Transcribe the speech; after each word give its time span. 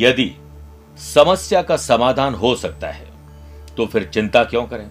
यदि 0.00 0.30
समस्या 0.98 1.62
का 1.62 1.76
समाधान 1.76 2.34
हो 2.34 2.54
सकता 2.56 2.88
है 2.88 3.08
तो 3.76 3.86
फिर 3.86 4.04
चिंता 4.04 4.42
क्यों 4.44 4.66
करें? 4.66 4.88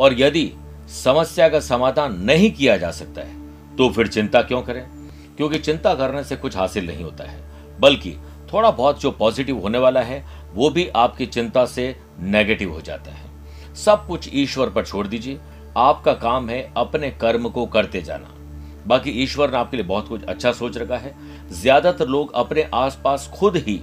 और 0.00 0.20
यदि 0.20 0.50
समस्या 0.94 1.48
का 1.48 1.60
समाधान 1.60 2.20
नहीं 2.20 2.50
किया 2.52 2.76
जा 2.76 2.90
सकता 2.92 3.20
है 3.20 3.76
तो 3.76 3.88
फिर 3.90 4.08
चिंता 4.08 4.42
क्यों 4.42 4.62
करें? 4.62 4.84
क्योंकि 5.36 5.58
चिंता 5.58 5.94
करने 5.94 6.24
से 6.24 6.36
कुछ 6.36 6.56
हासिल 6.56 6.86
नहीं 6.86 7.04
होता 7.04 7.24
है, 7.24 7.38
बल्कि 7.80 8.16
थोड़ा 8.52 8.70
बहुत 8.70 9.00
जो 9.00 9.10
पॉजिटिव 9.10 9.58
होने 9.58 9.78
वाला 9.78 10.00
है, 10.00 10.24
वो 10.54 10.70
भी 10.70 10.88
आपकी 10.88 11.26
चिंता 11.26 11.64
से 11.66 11.94
नेगेटिव 12.20 12.72
हो 12.72 12.80
जाता 12.80 13.10
है। 13.10 13.74
सब 13.76 14.06
कुछ 14.06 14.28
ईश्वर 14.34 14.70
पर 14.70 14.86
छोड़ 14.86 15.06
दीजिए। 15.06 15.38
आपका 15.78 16.12
काम 16.14 16.48
है 16.50 16.62
अपने 16.76 17.10
कर्म 17.10 17.48
को 17.48 17.66
करते 17.66 18.02
जाना। 18.02 18.34
बाकी 18.86 19.10
ईश्वर 19.22 19.50
ने 19.50 19.56
आपके 19.56 19.76
लिए 19.76 19.86
बहुत 19.86 20.08
कुछ 20.08 20.24
अच्छा 20.24 20.52
सोच 20.52 20.76
रखा 20.76 20.96
है। 20.96 21.14
ज़्यादातर 21.52 22.08
लोग 22.08 22.32
अपने 22.34 22.68
आसपास 22.74 23.30
खुद 23.34 23.56
ही 23.58 23.80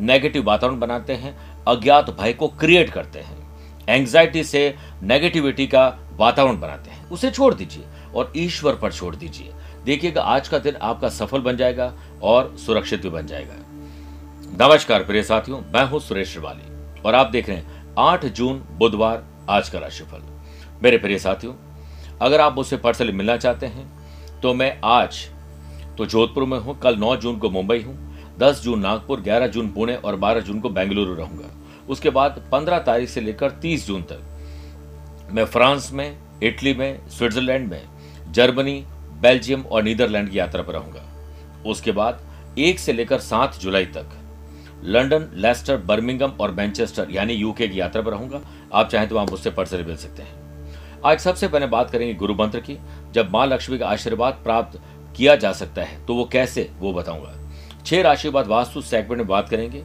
नेगेटिव 0.00 0.44
वातावरण 0.44 0.78
बनाते 0.78 1.12
हैं, 1.12 1.36
अज्ञात 1.68 2.10
भय 2.10 2.32
को 2.32 2.48
क्रिएट 2.50 2.90
करते 2.90 3.18
हैं 3.18 3.36
एंग्जाइटी 3.88 4.42
से 4.44 4.74
नेगेटिविटी 5.02 5.66
का 5.66 5.86
वातावरण 6.12 6.58
बनाते 6.60 6.90
हैं। 6.90 7.08
उसे 7.08 7.30
छोड़ 7.30 7.52
दीजिए 7.54 7.84
और 8.14 8.32
ईश्वर 8.36 8.74
पर 8.74 8.92
छोड़ 8.92 9.14
दीजिए। 9.16 9.52
देखिएगा 9.84 10.22
आज 10.22 10.48
का 10.48 10.58
दिन 10.58 10.76
आपका 10.76 11.08
सफल 11.08 11.40
बन 11.40 11.56
जाएगा 11.56 11.92
और 12.22 12.54
सुरक्षित 12.58 13.02
भी 13.02 13.08
बन 13.08 13.26
जाएगा। 13.26 13.54
नमस्कार 14.60 15.04
प्रिय 15.04 15.22
साथियों, 15.22 15.60
मैं 15.64 15.84
हूँ 15.84 16.00
सुरेश 16.00 16.32
श्रिवाली 16.32 17.02
और 17.02 17.14
आप 17.14 17.30
देख 17.30 17.48
रहे 17.48 17.56
हैं 17.56 17.94
आठ 17.98 18.24
जून, 18.26 18.58
बुधवार, 18.70 19.24
आज 19.50 19.68
का 19.68 19.78
राशिफल। 19.78 20.22
मेरे 20.82 20.98
प्रिय 20.98 21.18
साथियों, 21.18 21.54
अगर 22.20 22.40
आप 22.40 22.54
मुझसे 22.54 22.76
पर्सनली 22.76 23.12
मिलना 23.12 23.36
चाहते 23.36 23.66
हैं 23.66 24.40
तो 24.40 24.52
मैं 24.54 24.78
आज 24.86 25.24
तो 25.98 26.06
जोधपुर 26.06 26.44
में 26.44 26.58
हूँ, 26.58 26.78
कल 26.78 26.96
9 26.96 27.16
जून 27.16 27.38
को 27.38 27.50
मुंबई 27.50 27.80
हूँ। 27.80 28.07
10 28.38 28.62
जून 28.62 28.80
नागपुर 28.80 29.20
11 29.20 29.46
जून 29.46 29.68
पुणे 29.68 29.94
और 29.96 30.16
12 30.16 30.40
जून 30.40 30.60
को 30.60 30.68
बेंगलुरु 30.68 31.14
रहूँगा। 31.14 31.50
उसके 31.88 32.10
बाद 32.10 32.42
15 32.52 32.78
तारीख 32.78 33.08
से 33.08 33.20
लेकर 33.20 33.50
30 33.52 33.86
जून 33.86 34.02
तक 34.02 35.28
मैं 35.32 35.44
फ्रांस 35.44 35.90
में, 35.92 36.18
इटली 36.42 36.74
में, 36.74 37.08
स्विट्जरलैंड 37.08 37.68
में, 37.70 37.82
जर्मनी, 38.30 38.84
बेल्जियम 39.20 39.62
और 39.62 39.82
नीदरलैंड 39.82 40.30
की 40.30 40.38
यात्रा 40.38 40.62
पर 40.62 40.72
रहूँगा। 40.72 41.04
उसके 41.66 41.92
बाद 41.92 42.20
एक 42.58 42.78
से 42.78 42.92
लेकर 42.92 43.18
सात 43.18 43.58
जुलाई 43.58 43.86
तक 43.86 44.10
लंदन 44.84 45.28
लेस्टर, 45.34 45.76
बर्मिंगम 45.76 46.32
और 46.40 46.50
मैनचेस्टर 46.50 47.10
यानी 47.10 47.32
यूके 47.32 47.68
की 47.68 47.80
यात्रा 47.80 48.02
पर 48.02 48.10
रहूँगा। 48.10 48.40
आप 48.72 48.88
चाहें 48.88 49.08
तो 49.08 49.14
वहाँ 49.14 49.26
मुझसे 49.26 49.50
पर्सनली 49.50 49.84
मिल 49.84 49.96
सकते 49.96 50.22
हैं। 50.22 50.36
आज 51.04 51.18
सबसे 51.20 51.48
पहले 51.48 51.66
बात 51.66 51.90
करेंगे 51.90 52.14
गुरु 52.14 52.34
मंत्र 52.34 52.60
की। 52.60 52.76
जब 53.12 53.30
माँ 53.30 53.46
लक्ष्मी 53.46 53.78
का 53.78 53.88
आशीर्वाद 53.88 54.40
प्राप्त 54.44 54.80
किया 55.16 55.34
जा 55.36 55.52
सकता 55.52 55.82
है 55.82 56.04
तो 56.06 56.14
वो 56.14 56.24
कैसे, 56.24 56.70
वो 56.78 56.92
बताऊँगा। 56.92 57.34
छह 57.88 58.00
राशि 58.02 58.30
बाद 58.30 58.46
वास्तु 58.46 58.80
सेगमेंट 58.80 59.18
में 59.18 59.26
बात 59.26 59.48
करेंगे 59.48 59.82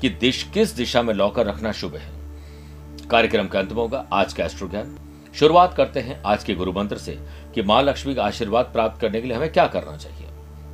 कि 0.00 0.08
दिश 0.20 0.42
किस 0.54 0.74
दिशा 0.76 1.02
में 1.02 1.12
लौकर 1.14 1.46
रखना 1.46 1.70
शुभ 1.72 1.94
है। 1.94 3.08
कार्यक्रम 3.10 3.46
का 3.46 3.58
अंत 3.58 3.72
होगा 3.72 4.04
आज 4.12 4.32
का 4.32 4.44
एस्ट्रो 4.44 4.68
ज्ञान 4.68 4.94
शुरुआत 5.34 5.74
करते 5.74 6.00
हैं 6.00 6.20
आज 6.26 6.44
के 6.44 6.54
गुरु 6.54 6.72
मंत्र 6.72 6.98
से 6.98 7.16
कि 7.54 7.62
माँ 7.62 7.82
लक्ष्मी 7.82 8.14
का 8.14 8.24
आशीर्वाद 8.24 8.66
प्राप्त 8.66 9.00
करने 9.00 9.20
के 9.20 9.28
लिए 9.28 9.36
हमें 9.36 9.52
क्या 9.52 9.66
करना 9.66 9.96
चाहिए। 9.96 10.26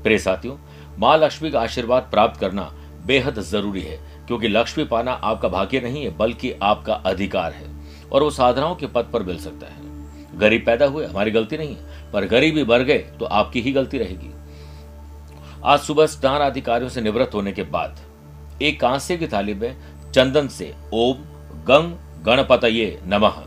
प्रिय 0.02 0.18
साथियों, 0.18 0.56
माँ 0.98 1.16
लक्ष्मी 1.18 1.50
का 1.50 1.60
आशीर्वाद 1.60 2.08
प्राप्त 2.10 2.40
करना 2.40 2.70
बेहद 3.06 3.40
ज़रूरी 3.42 3.82
है, 3.82 3.98
क्योंकि 4.26 4.48
लक्ष्मी 4.48 4.84
पाना 4.86 5.12
आपका 5.12 5.48
भाग्य 5.48 5.80
नहीं 5.80 6.04
है, 6.04 6.16
बल्कि 6.16 6.52
आपका 6.62 6.94
अधिकार 6.94 7.52
है 7.52 7.72
और 8.12 8.22
वो 8.22 8.30
साधनाओं 8.32 8.74
के 8.74 8.86
पद 8.88 9.10
पर 9.12 9.22
मिल 9.22 9.38
सकता 9.38 9.66
है। 9.66 10.38
गरीब 10.38 10.66
पैदा 10.66 10.86
हुए, 10.86 11.06
हमारी 11.06 11.30
गलती 11.30 11.58
नहीं 11.58 11.76
है, 11.76 12.10
पर 12.12 12.26
गरीबी 12.26 12.64
बढ़ 12.64 12.82
गए 12.82 12.98
तो 13.18 13.24
आपकी 13.26 13.60
ही 13.60 13.72
गलती 13.72 13.98
रहेगी। 13.98 14.30
आज 15.66 15.80
सुबह 15.80 16.06
स्नान 16.06 16.40
अधिकारियों 16.40 16.88
से 16.90 17.00
निवृत्त 17.00 17.34
होने 17.34 17.52
के 17.52 17.62
बाद, 17.62 18.00
एक 18.62 18.80
कांसे 18.80 19.16
की 19.16 19.26
थाली 19.26 19.54
में 19.54 19.76
चंदन 20.12 20.48
से 20.48 20.66
ओम, 20.92 21.22
गंग, 21.64 21.94
गणपतये 22.24 23.00
नमः 23.06 23.42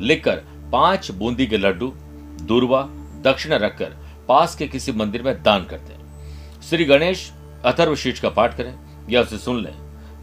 लिखकर 0.00 0.42
पाँच 0.72 1.10
बूंदी 1.10 1.46
के 1.46 1.58
लड्डू, 1.58 1.92
दूरवा, 2.42 2.82
दक्षिणा 3.24 3.56
रखकर 3.56 3.96
पास 4.28 4.56
के 4.56 4.68
किसी 4.68 4.92
मंदिर 4.92 5.22
में 5.22 5.42
दान 5.42 5.64
करते 5.64 5.92
हैं। 5.92 6.60
श्री 6.62 6.84
गणेश 6.84 7.30
अथर्वशीष 7.64 8.20
का 8.20 8.28
पाठ 8.28 8.56
करें 8.56 8.74
या 9.10 9.22
उसे 9.22 9.38
सुन 9.38 9.62
लें। 9.62 9.74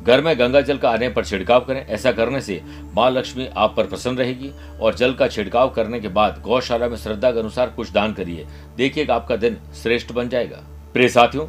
घर 0.03 0.21
में 0.21 0.37
गंगा 0.39 0.61
जल 0.61 0.77
का 0.77 0.89
आने 0.89 1.09
पर 1.09 1.25
छिड़काव 1.25 1.65
करें। 1.65 1.85
ऐसा 1.85 2.11
करने 2.11 2.41
से 2.41 2.61
माँ 2.93 3.09
लक्ष्मी 3.11 3.47
आप 3.47 3.73
पर 3.77 3.87
प्रसन्न 3.87 4.17
रहेगी 4.17 4.51
और 4.81 4.95
जल 4.95 5.13
का 5.13 5.27
छिड़काव 5.27 5.69
करने 5.69 5.99
के 5.99 6.07
बाद 6.07 6.41
गौशाला 6.41 6.87
में 6.87 6.97
श्रद्धा 6.97 7.31
के 7.31 7.39
अनुसार 7.39 7.69
कुछ 7.69 7.91
दान 7.91 8.13
करिए। 8.13 8.47
देखिएगा 8.77 9.15
आपका 9.15 9.35
दिन 9.35 9.57
श्रेष्ठ 9.83 10.11
बन 10.11 10.29
जाएगा। 10.29 10.63
प्रिय 10.97 11.09
साथियों, 11.09 11.45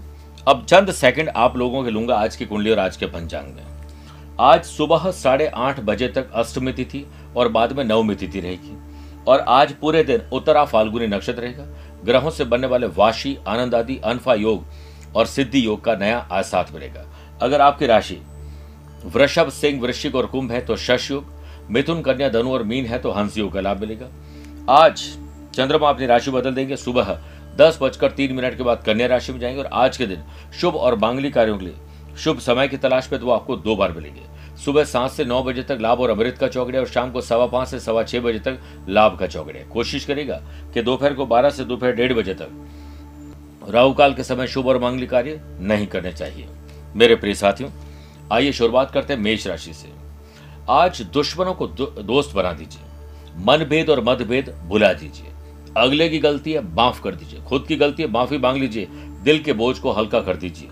अब 0.49 0.65
चंद 0.65 0.91
सेकंड 0.91 1.29
आप 1.29 1.57
लोगों 1.57 1.85
के 1.85 1.91
लूँगा 1.91 2.17
आज 2.17 2.37
की 2.37 2.47
कुंडली 2.47 2.71
और 2.71 2.79
आज 2.79 2.97
के 2.97 3.07
पंचांग 3.07 3.47
में। 3.55 3.63
आज 4.41 4.65
सुबह 4.65 5.11
साढ़े 5.11 5.47
आठ 5.47 5.81
बजे 5.81 6.09
तक 6.09 6.33
अष्टमी 6.35 6.73
तिथि 6.73 7.05
और 7.37 7.49
बाद 7.49 7.73
में 7.73 7.85
नवमी 7.85 8.15
तिथि 8.15 8.41
रहेगी। 8.41 8.77
और 9.29 9.41
आज 9.41 9.73
पूरे 9.73 10.03
दिन 10.05 10.23
उत्तरा 10.33 10.65
फाल्गुनी 10.65 11.07
नक्षत्र 11.07 11.43
रहेगा। 11.43 11.65
ग्रहों 12.05 12.31
से 12.31 12.45
बनने 12.45 12.67
वाले 12.67 12.87
वाशी, 12.87 13.37
आनंद 13.49 13.75
आदि, 13.75 13.97
अनफा 14.05 14.35
योग 14.35 14.65
और 15.17 15.27
सिद्धि 15.27 15.65
योग 15.67 15.85
का 15.85 15.95
नया 15.95 16.19
आज 16.33 16.45
साथ 16.45 16.73
मिलेगा 16.75 17.07
अगर 17.43 17.61
आपकी 17.61 17.87
राशि 17.87 18.21
वृषभ, 19.07 19.49
सिंह, 19.51 19.81
वृश्चिक 19.83 20.15
और 20.15 20.27
कुंभ 20.27 20.53
है 20.53 20.61
तो 20.61 20.77
शश 20.77 21.11
योग, 21.11 21.33
मिथुन, 21.71 22.03
कन्या, 22.03 22.29
धनु 22.29 22.53
और 22.53 22.63
मीन 22.63 22.87
है 22.87 22.99
तो 22.99 23.11
हंस 23.11 23.39
योग 23.39 23.53
का 23.53 23.61
लाभ 23.61 23.81
मिलेगा। 23.81 24.09
आज 24.75 25.09
चंद्रमा 25.55 25.89
अपनी 25.89 26.07
राशि 26.07 26.31
बदल 26.31 26.55
देंगे। 26.55 26.77
सुबह 26.77 27.19
दस 27.59 27.79
बजकर 27.83 28.11
तीन 28.11 28.33
मिनट 28.33 28.57
के 28.57 28.63
बाद 28.63 28.83
कन्या 28.83 29.07
राशि 29.07 29.33
में 29.33 29.39
जाएँगे 29.41 29.61
और 29.61 29.69
आज 29.73 29.97
के 29.97 30.07
दिन 30.07 30.23
शुभ 30.61 30.77
और 30.77 30.95
मांगली 30.99 31.31
कार्यों 31.31 31.59
के 31.59 31.65
लिए 31.65 31.75
शुभ 32.19 32.39
समय 32.39 32.69
की 32.69 32.77
तलाश 32.77 33.07
पे 33.07 33.19
तो 33.19 33.31
आपको 33.31 33.57
दो 33.57 33.77
बार 33.77 33.93
मिलेंगे। 33.93 34.21
सुबह 34.65 34.85
सात 34.85 35.11
से 35.11 35.25
नौ 35.25 35.43
बजे 35.43 35.63
तक 35.63 35.79
लाभ 35.81 36.01
और 36.01 36.11
अमृत 36.11 36.39
का 36.39 36.49
चौकड़े 36.49 36.79
और 36.79 36.87
शाम 36.87 37.11
को 37.13 37.21
सवा 37.21 37.47
पाँच 37.47 37.69
से 37.69 37.81
सवा 37.81 38.03
छह 38.03 38.21
बजे 38.21 38.39
तक 38.39 38.59
लाभ 38.89 39.19
का 39.19 39.27
चौकड़े 39.27 39.67
कोशिश 39.73 40.05
करेगा 40.05 40.37
कि 40.75 40.83
दोपहर 40.83 41.15
को 41.15 41.27
बारह 41.27 41.51
से 41.51 41.65
दोपहर 41.65 41.93
डेढ़ 41.93 42.13
बजे 42.13 42.35
तक 42.35 42.49
राहु 43.69 43.93
काल 43.93 44.15
के 44.15 44.25
समय 44.25 44.47
शुभ 44.47 44.67
और 44.67 44.79
मांगली 44.79 45.07
कार्य 45.07 45.41
नहीं 45.61 45.87
करने 45.87 46.13
चाहिए। 46.13 46.47
मेरे 46.97 47.15
प्रिय 47.15 47.35
साथियों, 47.35 47.71
आइए 48.33 48.53
शुरुआत 48.53 48.91
करते 48.91 49.13
हैं 49.13 49.21
मेष 49.21 49.47
राशि 49.47 49.73
से। 49.73 49.93
आज 50.71 51.03
दुश्मनों 51.13 51.55
को 51.55 51.67
दोस्त 51.67 52.35
बना 52.37 52.53
दीजिए। 52.53 52.83
मनभेद 53.45 53.91
और 53.91 54.05
मतभेद 54.05 54.51
भुला 54.67 54.93
दीजिए। 54.93 55.33
अगले 55.77 56.09
की 56.09 56.19
गलती 56.19 56.53
है, 56.53 56.75
माफ़ 56.75 57.03
कर 57.03 57.15
दीजिए। 57.15 57.41
खुद 57.41 57.65
की 57.69 57.77
गलती 57.77 58.03
है, 58.03 58.11
माफ़ी 58.11 58.39
मांग 58.39 58.57
लीजिए। 58.57 58.87
दिल 59.23 59.39
के 59.39 59.53
बोझ 59.53 59.79
को 59.79 59.93
हल्का 59.93 60.21
कर 60.21 60.37
दीजिए। 60.37 60.69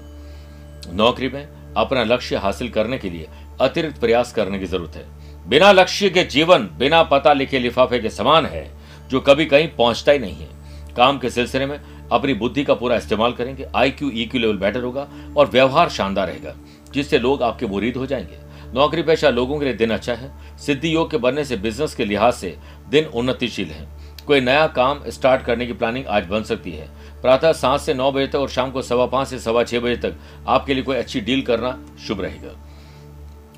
नौकरी 0.92 1.28
में 1.28 1.48
अपना 1.76 2.04
लक्ष्य 2.04 2.36
हासिल 2.36 2.68
करने 2.68 2.98
के 2.98 3.10
लिए 3.10 3.28
अतिरिक्त 3.60 4.00
प्रयास 4.00 4.32
करने 4.32 4.58
की 4.58 4.66
ज़रूरत 4.66 4.96
है। 4.96 5.04
बिना 5.48 5.72
लक्ष्य 5.72 6.10
के 6.10 6.22
जीवन, 6.22 6.68
बिना 6.78 7.02
पता 7.02 7.32
लिखे 7.32 7.58
लिफाफे 7.58 7.98
के 7.98 8.10
समान 8.10 8.46
है, 8.46 8.70
जो 9.08 9.20
कभी 9.20 9.46
कहीं 9.46 9.68
पहुँचता 9.68 10.12
ही 10.12 10.18
नहीं 10.18 10.34
है। 10.34 10.48
काम 10.96 11.18
के 11.18 11.30
सिलसिले 11.30 11.66
में 11.66 11.80
अपनी 12.12 12.34
बुद्धि 12.34 12.64
का 12.64 12.74
पूरा 12.74 12.96
इस्तेमाल 12.96 13.32
करेंगे। 13.32 13.66
I 13.76 13.90
Q 13.90 14.10
E 14.10 14.24
Q 14.24 14.40
level 14.40 14.56
better 14.56 14.82
होगा 14.82 15.08
और 15.36 15.46
व्यवहार 15.46 15.88
शानदार 15.88 16.26
रहेगा, 16.26 16.54
जिससे 16.94 17.18
लोग 17.18 17.42
आपके 17.42 17.66
मुरीद 17.66 17.96
हो 17.96 18.06
जाएँगे। 18.06 18.38
नौकरी 18.74 19.02
पेशा 19.02 19.30
लोगों 19.30 19.58
के 19.58 19.64
लिए 19.64 19.74
दिन 19.74 19.90
अच्छा 19.90 20.14
है। 20.14 20.58
सिद्धि 20.58 20.94
योग 20.94 21.10
के 21.10 21.16
बनने 21.16 21.44
से 21.44 21.56
बिज़नेस 21.56 21.94
के 21.94 22.04
लिहाज 22.04 22.34
से 22.34 22.56
दिन 22.88 23.04
उन्नतिशील 23.04 23.68
है। 23.68 23.88
कोई 24.26 24.40
नया 24.40 24.66
काम 24.66 25.00
स्टार्ट 25.08 25.42
करने 25.42 25.66
की 25.66 25.72
प्लानिंग 25.72 26.06
आज 26.06 26.26
बन 26.26 26.42
सकती 26.42 26.70
है। 26.70 26.88
प्रातः 27.22 27.52
सात 27.52 27.80
से 27.80 27.94
नौ 27.94 28.10
बजे 28.12 28.26
तक 28.26 28.34
और 28.34 28.48
शाम 28.48 28.70
को 28.70 28.82
सवा 28.82 29.06
पाँच 29.06 29.28
से 29.28 29.38
सवा 29.38 29.62
छह 29.64 29.80
बजे 29.80 29.96
तक 29.96 30.16
आपके 30.48 30.74
लिए 30.74 30.82
कोई 30.82 30.96
अच्छी 30.96 31.20
डील 31.20 31.42
करना 31.42 31.78
शुभ 32.06 32.20
रहेगा। 32.20 32.54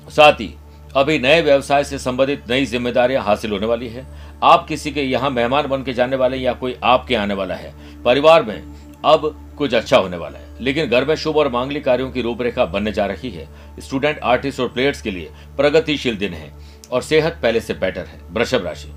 साथ 0.07 0.33
ही, 0.33 0.53
अभी 0.95 1.17
नए 1.19 1.41
व्यवसाय 1.41 1.83
से 1.83 1.97
संबंधित 1.99 2.49
नई 2.49 2.65
जिम्मेदारियाँ 2.65 3.23
हासिल 3.23 3.51
होने 3.51 3.65
वाली 3.65 3.87
है। 3.87 4.05
आप 4.43 4.65
किसी 4.67 4.91
के 4.91 5.01
यहाँ 5.01 5.29
मेहमान 5.29 5.67
बन 5.67 5.83
के 5.83 5.93
जाने 5.93 6.15
वाले 6.15 6.37
या 6.37 6.53
कोई 6.53 6.75
आपके 6.83 7.15
आने 7.15 7.33
वाला 7.33 7.55
है। 7.55 7.73
परिवार 8.03 8.43
में 8.43 8.61
अब 9.05 9.35
कुछ 9.57 9.73
अच्छा 9.73 9.97
होने 9.97 10.17
वाला 10.17 10.39
है, 10.39 10.47
लेकिन 10.61 10.89
घर 10.89 11.05
में 11.05 11.15
शुभ 11.15 11.37
और 11.37 11.49
मांगलिक 11.49 11.83
कार्यों 11.85 12.09
की 12.11 12.21
रूपरेखा 12.21 12.65
बनने 12.65 12.91
जा 12.91 13.05
रही 13.05 13.29
है। 13.29 13.47
स्टूडेंट, 13.79 14.19
आर्टिस्ट 14.19 14.59
और 14.59 14.67
प्लेयर्स 14.67 15.01
के 15.01 15.11
लिए 15.11 15.31
प्रगतिशील 15.57 16.17
दिन 16.17 16.33
है 16.33 16.51
और 16.91 17.01
सेहत 17.01 17.39
पहले 17.43 17.59
से 17.59 17.73
बेटर 17.75 18.05
है। 18.05 18.21
वृषभ 18.31 18.65
राशि। 18.65 18.91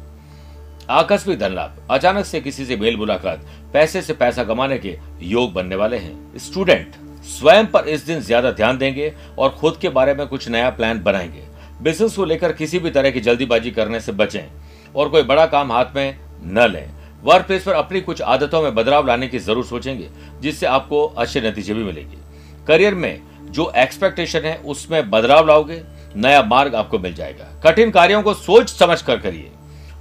आकस्मिक 0.90 1.38
धन 1.38 1.54
लाभ। 1.54 1.86
अचानक 1.90 2.24
से 2.24 2.40
किसी 2.40 2.64
से 2.64 2.76
मेल 2.76 2.96
मुलाकात, 2.96 3.44
पैसे 3.72 4.02
से 4.02 4.12
पैसा 4.12 4.44
कमाने 4.44 4.78
के 4.78 4.96
योग 5.22 5.52
बनने 5.52 5.76
वाले 5.76 5.96
हैं। 5.96 6.38
स्टूडेंट 6.38 6.94
स्वयं 7.24 7.66
पर 7.66 7.88
इस 7.88 8.06
दिन 8.06 8.20
ज़्यादा 8.20 8.50
ध्यान 8.50 8.78
देंगे 8.78 9.12
और 9.38 9.50
खुद 9.50 9.76
के 9.76 9.88
बारे 9.88 10.14
में 10.14 10.26
कुछ 10.26 10.48
नया 10.48 10.70
प्लान 10.70 11.02
बनाएँगे। 11.02 11.42
बिज़नेस 11.82 12.16
को 12.16 12.24
लेकर 12.24 12.52
किसी 12.52 12.78
भी 12.78 12.90
तरह 12.90 13.10
की 13.10 13.20
जल्दीबाजी 13.20 13.70
करने 13.70 14.00
से 14.00 14.12
बचें 14.12 14.44
और 14.94 15.08
कोई 15.08 15.22
बड़ा 15.22 15.46
काम 15.46 15.72
हाथ 15.72 15.94
में 15.96 16.18
न 16.44 16.68
लें। 16.72 16.90
वर्क 17.24 17.46
प्लेस 17.46 17.62
पर 17.62 17.72
अपनी 17.72 18.00
कुछ 18.00 18.22
आदतों 18.22 18.62
में 18.62 18.74
बदलाव 18.74 19.06
लाने 19.06 19.28
की 19.28 19.38
ज़रूर 19.38 19.64
सोचेंगे, 19.64 20.08
जिससे 20.40 20.66
आपको 20.66 21.04
अच्छे 21.06 21.40
नतीजे 21.40 21.74
भी 21.74 21.84
मिलेंगे। 21.84 22.16
करियर 22.66 22.94
में 22.94 23.20
जो 23.50 23.72
एक्सपेक्टेशन 23.76 24.40
है, 24.40 24.56
उसमें 24.56 25.10
बदलाव 25.10 25.46
लाओगे, 25.46 25.82
नया 26.16 26.42
मार्ग 26.42 26.74
आपको 26.74 26.98
मिल 26.98 27.14
जाएगा। 27.14 27.44
कठिन 27.64 27.90
कार्यों 27.90 28.22
को 28.22 28.34
सोच 28.34 28.70
समझ 28.70 29.02
कर 29.02 29.16
करिए। 29.16 29.50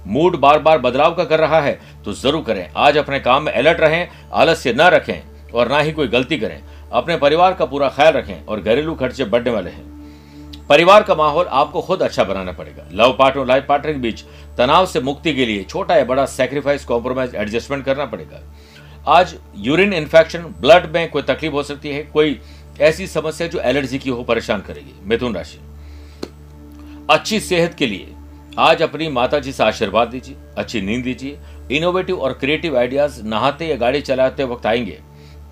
मूड 0.06 0.36
बार 0.36 0.58
बार 0.58 0.78
बदलाव 0.78 1.14
का 1.14 1.24
कर 1.24 1.40
रहा 1.40 1.60
है 1.60 1.78
तो 2.04 2.12
ज़रूर 2.12 2.42
करें। 2.42 2.68
आज 2.76 2.96
अपने 2.98 3.20
काम 3.20 3.42
में 3.42 3.52
अलर्ट 3.52 3.80
रहें, 3.80 4.08
आलस्य 4.32 4.72
न 4.72 4.88
रखें 4.90 5.50
और 5.50 5.68
ना 5.68 5.78
ही 5.78 5.92
कोई 5.92 6.08
गलती 6.08 6.38
करें। 6.38 6.60
अपने 6.92 7.16
परिवार 7.16 7.54
का 7.54 7.64
पूरा 7.64 7.88
ख्याल 7.88 8.12
रखें 8.12 8.44
और 8.46 8.60
घरेलू 8.60 8.94
खर्चे 8.94 9.24
बढ़ने 9.26 9.50
वाले 9.50 9.70
हैं। 9.70 9.90
परिवार 10.68 11.02
का 11.02 11.14
माहौल 11.14 11.46
आपको 11.46 11.80
खुद 11.82 12.02
अच्छा 12.02 12.24
बनाना 12.24 12.52
पड़ेगा। 12.52 12.84
लव 12.94 13.12
पार्टनर 13.12 13.40
और 13.40 13.46
लाइफ 13.46 13.64
पार्टनर 13.68 13.92
के 13.92 13.98
बीच 13.98 14.22
तनाव 14.58 14.86
से 14.86 15.00
मुक्ति 15.00 15.34
के 15.34 15.46
लिए 15.46 15.64
छोटा 15.64 15.96
या 15.96 16.04
बड़ा 16.04 16.24
सेक्रीफाइस 16.28 16.84
कॉम्प्रोमाइज 16.84 17.34
एडजस्टमेंट 17.34 17.84
करना 17.84 18.04
पड़ेगा। 18.06 18.40
आज 19.08 19.34
यूरिन 19.58 19.92
इन्फेक्शन 19.92 20.42
ब्लड 20.60 20.86
में 20.94 21.10
कोई 21.10 21.22
तकलीफ़ 21.24 21.52
हो 21.52 21.62
सकती 21.62 21.90
है, 21.90 22.02
कोई 22.04 22.40
ऐसी 22.80 23.06
समस्या 23.06 23.46
जो 23.46 23.60
एलर्जी 23.60 23.98
की 23.98 24.10
हो, 24.10 24.22
परेशान 24.22 24.60
करेगी। 24.60 24.94
मिथुन 25.04 25.34
राशि। 25.34 25.58
अच्छी 27.10 27.40
सेहत 27.40 27.74
के 27.74 27.86
लिए 27.86 28.14
आज 28.58 28.82
अपनी 28.82 29.08
माता 29.08 29.38
जी 29.38 29.52
से 29.52 29.62
आशीर्वाद 29.64 30.08
दीजिए, 30.08 30.36
अच्छी 30.58 30.80
नींद 30.80 31.04
दीजिए 31.04 31.38
इनोवेटिव 31.70 32.18
और 32.18 32.32
क्रिएटिव 32.32 32.76
आइडियाज़ 32.78 33.22
नहाते 33.24 33.66
या 33.66 33.76
गाड़ी 33.76 34.00
चलाते 34.00 34.44
वक्त 34.44 34.66
आएँगे। 34.66 34.98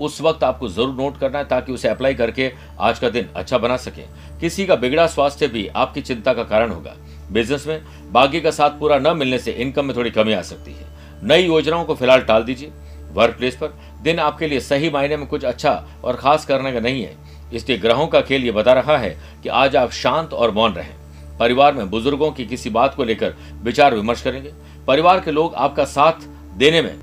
उस 0.00 0.20
वक्त 0.20 0.44
आपको 0.44 0.68
ज़रूर 0.68 0.94
नोट 0.94 1.18
करना 1.18 1.38
है 1.38 1.44
ताकि 1.44 1.72
उसे 1.72 1.88
अप्लाई 1.88 2.14
करके 2.14 2.50
आज 2.80 2.98
का 2.98 3.08
दिन 3.08 3.28
अच्छा 3.36 3.58
बना 3.58 3.76
सके। 3.76 4.02
किसी 4.40 4.66
का 4.66 4.76
बिगड़ा 4.76 5.06
स्वास्थ्य 5.06 5.48
भी 5.48 5.66
आपकी 5.66 6.00
चिंता 6.00 6.34
का 6.34 6.44
कारण 6.44 6.70
होगा। 6.70 6.94
बिज़नेस 7.32 7.66
में 7.66 7.80
बाकी 8.12 8.40
का 8.40 8.50
साथ 8.50 8.78
पूरा 8.80 8.98
न 8.98 9.16
मिलने 9.16 9.38
से 9.38 9.52
इनकम 9.52 9.84
में 9.84 9.96
थोड़ी 9.96 10.10
कमी 10.10 10.32
आ 10.32 10.42
सकती 10.42 10.72
है। 10.72 10.86
नई 11.22 11.46
योजनाओं 11.46 11.84
को 11.84 11.94
फ़िलहाल 11.94 12.20
टाल 12.20 12.42
दीजिए। 12.42 12.72
वर्क 13.12 13.36
प्लेस 13.36 13.56
पर 13.56 13.74
दिन 14.02 14.18
आपके 14.18 14.48
लिए 14.48 14.60
सही 14.60 14.90
मायने 14.90 15.16
में 15.16 15.26
कुछ 15.26 15.44
अच्छा 15.44 15.84
और 16.04 16.16
खास 16.16 16.44
करने 16.46 16.72
का 16.72 16.80
नहीं 16.80 17.02
है। 17.02 17.16
इसलिए 17.54 17.78
ग्रहों 17.78 18.06
का 18.06 18.20
खेल 18.20 18.44
ये 18.44 18.52
बता 18.52 18.72
रहा 18.72 18.96
है 18.98 19.16
कि 19.42 19.48
आज 19.48 19.76
आप 19.76 19.90
शांत 19.92 20.32
और 20.32 20.50
मौन 20.50 20.72
रहें। 20.72 20.94
परिवार 21.40 21.74
में 21.74 21.90
बुज़ुर्गों 21.90 22.30
की 22.30 22.44
किसी 22.46 22.70
बात 22.70 22.94
को 22.94 23.04
लेकर 23.04 23.34
विचार 23.62 23.94
विमर्श 23.94 24.22
करेंगे। 24.22 24.52
परिवार 24.86 25.20
के 25.20 25.30
लोग 25.30 25.54
आपका 25.54 25.84
साथ 25.84 26.26
देने 26.56 26.82
में 26.82 26.94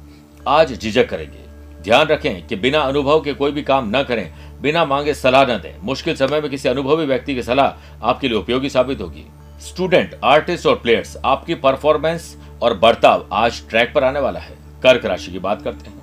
आज 0.47 0.73
झिझक 0.73 1.09
करेंगे। 1.09 1.45
ध्यान 1.83 2.07
रखें 2.07 2.47
कि 2.47 2.55
बिना 2.55 2.79
अनुभव 2.79 3.21
के 3.21 3.33
कोई 3.33 3.51
भी 3.51 3.63
काम 3.63 3.91
न 3.95 4.03
करें, 4.03 4.31
बिना 4.61 4.85
मांगे 4.85 5.13
सलाह 5.13 5.45
न 5.45 5.57
दें। 5.57 5.73
मुश्किल 5.83 6.15
समय 6.15 6.41
में 6.41 6.49
किसी 6.49 6.69
अनुभवी 6.69 7.05
व्यक्ति 7.05 7.35
की 7.35 7.43
सलाह 7.43 8.07
आपके 8.07 8.27
लिए 8.27 8.37
उपयोगी 8.37 8.69
साबित 8.69 9.01
होगी। 9.01 9.25
स्टूडेंट 9.61 10.19
आर्टिस्ट 10.23 10.67
और 10.67 10.75
प्लेयर्स 10.75 11.17
आपकी 11.25 11.55
परफॉर्मेंस 11.55 12.35
और 12.61 12.73
बर्ताव 12.73 13.27
आज 13.31 13.69
ट्रैक 13.69 13.93
पर 13.93 14.03
आने 14.03 14.19
वाला 14.19 14.39
है। 14.39 14.57
कर्क 14.83 15.05
राशि 15.05 15.31
की 15.31 15.39
बात 15.39 15.61
करते 15.61 15.89
हैं। 15.89 16.01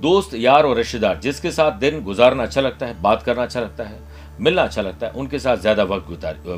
दोस्त, 0.00 0.34
यार 0.34 0.64
और 0.64 0.76
रिश्तेदार, 0.76 1.16
जिसके 1.16 1.50
साथ 1.50 1.72
दिन 1.72 2.02
गुजारना 2.02 2.42
अच्छा 2.42 2.60
लगता 2.60 2.86
है, 2.86 3.02
बात 3.02 3.22
करना 3.22 3.42
अच्छा 3.42 3.60
लगता 3.60 3.84
है। 3.84 3.98
मिलना 4.40 4.62
अच्छा 4.62 4.82
लगता 4.82 5.06
है, 5.06 5.12
उनके 5.12 5.38
साथ 5.38 5.56
ज़्यादा 5.56 5.82
वक्त 5.84 6.06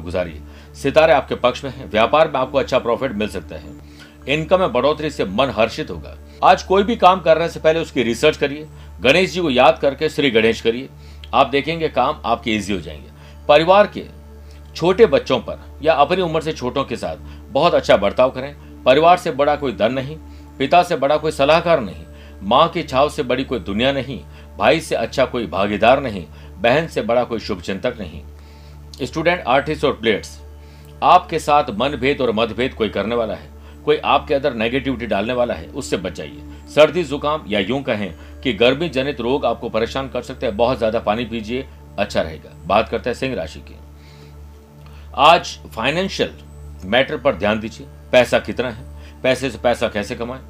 गुजारिए। 0.01 0.41
सितारे 0.75 1.13
आपके 1.13 1.35
पक्ष 1.37 1.65
में 1.65 1.71
हैं, 1.71 1.91
व्यापार 1.91 2.31
में 2.31 2.41
आपको 2.41 2.59
अच्छा 2.59 2.79
प्रॉफिट 2.79 3.13
मिल 3.13 3.29
सकता 3.29 3.57
है। 3.57 3.97
इनकम 4.29 4.61
में 4.61 4.73
बढ़ोतरी 4.73 5.11
से 5.11 5.25
मन 5.25 5.51
हर्षित 5.51 5.91
होगा। 5.91 6.17
आज 6.45 6.63
कोई 6.63 6.83
भी 6.83 6.97
काम 6.97 7.21
करने 7.21 7.49
से 7.49 7.61
पहले 7.61 7.81
उसकी 7.81 8.03
रिसर्च 8.03 8.37
करिए। 8.37 8.67
गणेश 9.01 9.33
जी 9.33 9.41
को 9.41 9.51
याद 9.51 9.79
करके 9.79 10.09
श्री 10.09 10.31
गणेश 10.31 10.61
करिए। 10.61 10.89
आप 11.35 11.47
देखेंगे 11.47 11.89
काम 11.89 12.21
आपके 12.25 12.55
इजी 12.57 12.73
हो 12.73 12.81
जाएँगे। 12.81 13.11
परिवार 13.49 13.87
के 13.87 14.05
छोटे 14.77 15.07
बच्चों 15.07 15.39
पर 15.41 15.59
या 15.83 15.95
अपनी 15.95 16.23
उम्र 16.23 16.41
से 16.41 16.53
छोटों 16.53 16.85
के 16.85 16.97
साथ 16.97 17.17
बहुत 17.53 17.75
अच्छा 17.75 17.97
बर्ताव 17.97 18.31
करें। 18.31 18.55
परिवार 18.85 19.17
से 19.17 19.31
बड़ा 19.31 19.55
कोई 19.57 19.73
धन 19.73 19.93
नहीं, 19.93 20.17
पिता 20.59 20.83
से 20.83 20.97
बड़ा 20.97 21.17
कोई 21.17 21.33
सलाहकार 21.33 21.81
नहीं, 21.81 22.05
माँ 22.43 22.69
की 22.69 22.83
छाव 22.83 23.09
से 23.09 23.23
बड़ी 23.23 23.45
कोई 23.45 23.59
दुनिया 23.61 23.93
नहीं, 23.93 24.21
भाई 24.59 24.81
से 24.81 24.95
अच्छा 24.95 25.25
कोई 25.25 25.47
भागीदार 25.47 26.01
नहीं 26.03 26.25
बहन 26.59 26.87
से 26.87 27.03
बड़ा 27.03 27.25
कोई 27.25 27.39
शुभ 27.41 27.61
चिंतक 27.61 27.97
नहीं। 27.99 28.23
स्टूडेंट, 29.03 29.41
आर्टिस्ट 29.41 29.85
और 29.85 29.93
प्लेयर्स, 29.93 30.39
आपके 31.03 31.39
साथ 31.39 31.71
मनभेद 31.71 32.21
और 32.21 32.33
मतभेद 32.33 32.75
कोई 32.75 32.89
करने 32.89 33.15
वाला 33.15 33.35
है, 33.35 33.51
कोई 33.85 33.97
आपके 33.97 34.35
अंदर 34.35 34.55
नेगेटिविटी 34.55 35.07
डालने 35.07 35.33
वाला 35.33 35.55
है, 35.55 35.67
उससे 35.67 35.97
बच 35.97 36.13
जाइए। 36.13 36.43
सर्दी, 36.75 37.05
जुकाम 37.05 37.45
या 37.49 37.61
यूँ 37.61 37.83
कहें 37.83 38.13
कि 38.43 38.53
गर्मी 38.53 38.89
जनित 38.89 39.21
रोग 39.21 39.45
आपको 39.47 39.69
परेशान 39.69 40.09
कर 40.09 40.23
सकते 40.23 40.47
हैं, 40.47 40.57
बहुत 40.57 40.79
ज़्यादा 40.79 40.99
पानी 41.01 41.25
पीजिए 41.25 41.67
अच्छा 41.99 42.21
रहेगा। 42.23 42.51
बात 42.67 42.89
करते 42.89 43.11
हैं 43.11 43.15
सिंह 43.15 43.35
राशि 43.35 43.61
की। 43.61 43.77
आज 45.17 45.59
फाइनेंशियल 45.75 46.33
मैटर 46.85 47.17
पर 47.17 47.35
ध्यान 47.35 47.61
दीजिए। 47.61 47.87
पैसा 48.13 48.39
कितना 48.39 48.71
है? 48.71 48.85
पैसे 49.23 49.51
से 49.51 49.59
पैसा 49.59 49.89
कैसे 49.89 50.15
कमाएँ? 50.15 50.41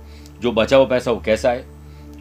जो 0.40 0.52
बचा 0.52 0.76
हुआ 0.76 0.86
पैसा 0.86 1.10
वो 1.10 1.20
कैसा 1.20 1.50
आए 1.50 1.64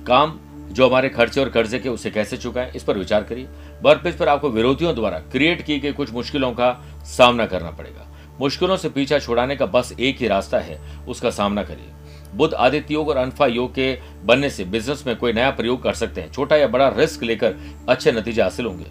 काम 0.07 0.39
जो 0.69 0.87
हमारे 0.87 1.09
खर्चे 1.09 1.41
और 1.41 1.49
कर्जे 1.49 1.79
के, 1.79 1.89
उसे 1.89 2.11
कैसे 2.11 2.37
चुकाएँ? 2.37 2.71
इस 2.71 2.83
पर 2.83 2.97
विचार 2.97 3.23
करिए। 3.23 3.47
वर्क 3.83 4.01
प्लेस 4.01 4.15
पर 4.15 4.29
आपको 4.29 4.49
विरोधियों 4.49 4.93
द्वारा 4.95 5.19
क्रिएट 5.31 5.61
की 5.61 5.79
गई 5.79 5.91
कुछ 5.91 6.11
मुश्किलों 6.13 6.51
का 6.51 6.71
सामना 7.07 7.45
करना 7.45 7.71
पड़ेगा। 7.71 8.05
मुश्किलों 8.39 8.77
से 8.77 8.89
पीछा 8.89 9.19
छुड़ाने 9.19 9.55
का 9.55 9.65
बस 9.65 9.93
एक 9.99 10.17
ही 10.17 10.27
रास्ता 10.27 10.59
है, 10.59 10.79
उसका 11.07 11.29
सामना 11.29 11.63
करिए। 11.63 12.35
बुद्ध 12.35 12.53
आदित्य 12.53 12.93
योग 12.93 13.09
और 13.09 13.17
अनफा 13.17 13.45
योग 13.45 13.71
के 13.71 13.97
बनने 14.25 14.49
से 14.49 14.63
बिज़नेस 14.65 15.03
में 15.07 15.15
कोई 15.15 15.33
नया 15.33 15.51
प्रयोग 15.51 15.81
कर 15.83 15.93
सकते 15.93 16.21
हैं। 16.21 16.31
छोटा 16.31 16.55
या 16.55 16.67
बड़ा 16.67 16.87
रिस्क 16.89 17.23
लेकर 17.23 17.55
अच्छे 17.89 18.11
नतीजे 18.11 18.41
हासिल 18.41 18.65
होंगे। 18.65 18.85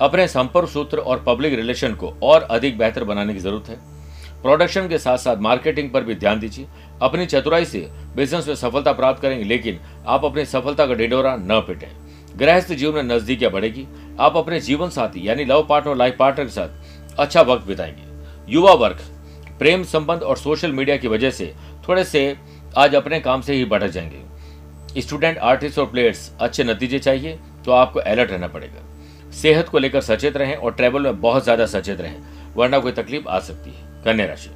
अपने 0.00 0.26
संपर्क 0.28 0.68
सूत्र 0.68 0.98
और 0.98 1.22
पब्लिक 1.26 1.54
रिलेशन 1.54 1.94
को 1.94 2.14
और 2.22 2.42
अधिक 2.42 2.78
बेहतर 2.78 3.04
बनाने 3.04 3.34
की 3.34 3.40
ज़रूरत 3.40 3.68
है। 3.68 3.76
प्रोडक्शन 4.42 4.88
के 4.88 4.98
साथ 4.98 5.18
साथ 5.18 5.36
मार्केटिंग 5.36 5.90
पर 5.90 6.04
भी 6.04 6.14
ध्यान 6.14 6.40
दीजिए। 6.40 6.66
अपनी 7.02 7.26
चतुराई 7.26 7.64
से 7.64 7.88
बिज़नेस 8.16 8.48
में 8.48 8.54
सफलता 8.54 8.92
प्राप्त 8.92 9.22
करेंगे, 9.22 9.44
लेकिन 9.44 9.78
आप 10.06 10.24
अपनी 10.24 10.44
सफलता 10.44 10.86
का 10.86 10.94
डिडोरा 10.94 11.36
न 11.36 11.60
पिटें। 11.60 11.88
गृहस्थ 12.36 12.72
जीवन 12.72 12.94
में 12.96 13.14
नजदीकियाँ 13.14 13.52
बढ़ेगी। 13.52 13.86
आप 14.20 14.36
अपने 14.36 14.60
जीवन 14.60 14.88
साथी, 14.88 15.28
यानी 15.28 15.44
लव 15.44 15.66
पार्टनर 15.68 15.96
लाइफ 15.96 16.16
पार्टनर 16.18 16.44
के 16.44 16.50
साथ 16.50 17.18
अच्छा 17.18 17.42
वक्त 17.42 17.66
बिताएँगे। 17.66 18.52
युवा 18.52 18.72
वर्ग, 18.74 19.00
प्रेम 19.58 19.82
संबंध 19.84 20.22
और 20.22 20.36
सोशल 20.36 20.72
मीडिया 20.72 20.96
की 20.96 21.08
वजह 21.08 21.30
से 21.30 21.54
थोड़े 21.88 22.04
से 22.04 22.36
आज 22.76 22.94
अपने 22.94 23.20
काम 23.20 23.40
से 23.40 23.54
ही 23.54 23.64
बढ़ 23.64 23.84
जाएँगे। 23.84 25.00
स्टूडेंट, 25.00 25.38
आर्टिस्ट 25.38 25.78
और 25.78 25.86
प्लेयर्स, 25.86 26.30
अच्छे 26.40 26.64
नतीजे 26.64 26.98
चाहिए 26.98 27.38
तो 27.64 27.72
आपको 27.72 28.00
अलर्ट 28.00 28.30
रहना 28.30 28.46
पड़ेगा। 28.48 29.30
सेहत 29.32 29.68
को 29.68 29.78
लेकर 29.78 30.00
सचेत 30.00 30.36
रहें 30.36 30.56
और 30.56 30.72
ट्रैवल 30.72 31.02
में 31.02 31.20
बहुत 31.20 31.44
ज़्यादा 31.44 31.66
सचेत 31.66 32.00
रहें, 32.00 32.20
वरना 32.56 32.78
कोई 32.78 32.92
तकलीफ़ 32.92 33.28
आ 33.28 33.38
सकती 33.40 33.70
है। 33.70 34.02
कन्या 34.04 34.26
राशि। 34.26 34.50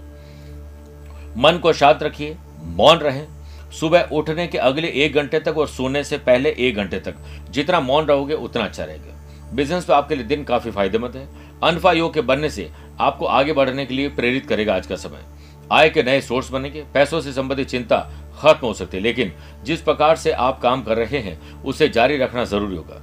मन 1.36 1.58
को 1.58 1.72
शांत 1.72 2.02
रखिए, 2.02 2.36
मौन 2.60 2.98
रहें 2.98 3.26
सुबह 3.72 4.08
उठने 4.12 4.46
के 4.46 4.58
अगले 4.58 4.88
एक 4.88 5.14
घंटे 5.14 5.40
तक 5.40 5.58
और 5.58 5.68
सोने 5.68 6.04
से 6.04 6.18
पहले 6.18 6.54
एक 6.58 6.76
घंटे 6.76 7.00
तक। 7.00 7.14
जितना 7.50 7.80
मौन 7.80 8.06
रहोगे, 8.06 8.34
उतना 8.34 8.64
अच्छा 8.64 8.84
रहेगा। 8.84 9.14
बिज़नेस 9.54 9.84
पे 9.84 9.92
आपके 9.92 10.14
लिए 10.14 10.24
दिन 10.24 10.44
काफ़ी 10.44 10.70
फ़ायदेमंद 10.70 11.16
है। 11.16 11.28
अनफा 11.64 11.92
योग 11.92 12.14
के 12.14 12.20
बनने 12.20 12.50
से 12.50 12.70
आपको 13.00 13.26
आगे 13.26 13.52
बढ़ने 13.52 13.86
के 13.86 13.94
लिए 13.94 14.08
प्रेरित 14.08 14.46
करेगा 14.46 14.76
आज 14.76 14.86
का 14.86 14.96
समय। 14.96 15.24
आय 15.72 15.90
के 15.90 16.02
नए 16.02 16.20
सोर्स 16.20 16.50
बनेंगे। 16.50 16.84
पैसों 16.94 17.20
से 17.20 17.32
संबंधित 17.32 17.68
चिंता 17.68 17.98
खत्म 18.40 18.66
हो 18.66 18.74
सकती 18.74 18.96
है, 18.96 19.02
लेकिन 19.02 19.32
जिस 19.64 19.80
प्रकार 19.80 20.16
से 20.16 20.32
आप 20.32 20.60
काम 20.60 20.82
कर 20.82 20.96
रहे 20.96 21.18
हैं, 21.18 21.62
उसे 21.62 21.88
जारी 21.88 22.16
रखना 22.16 22.44
ज़रूरी 22.44 22.76
होगा। 22.76 23.02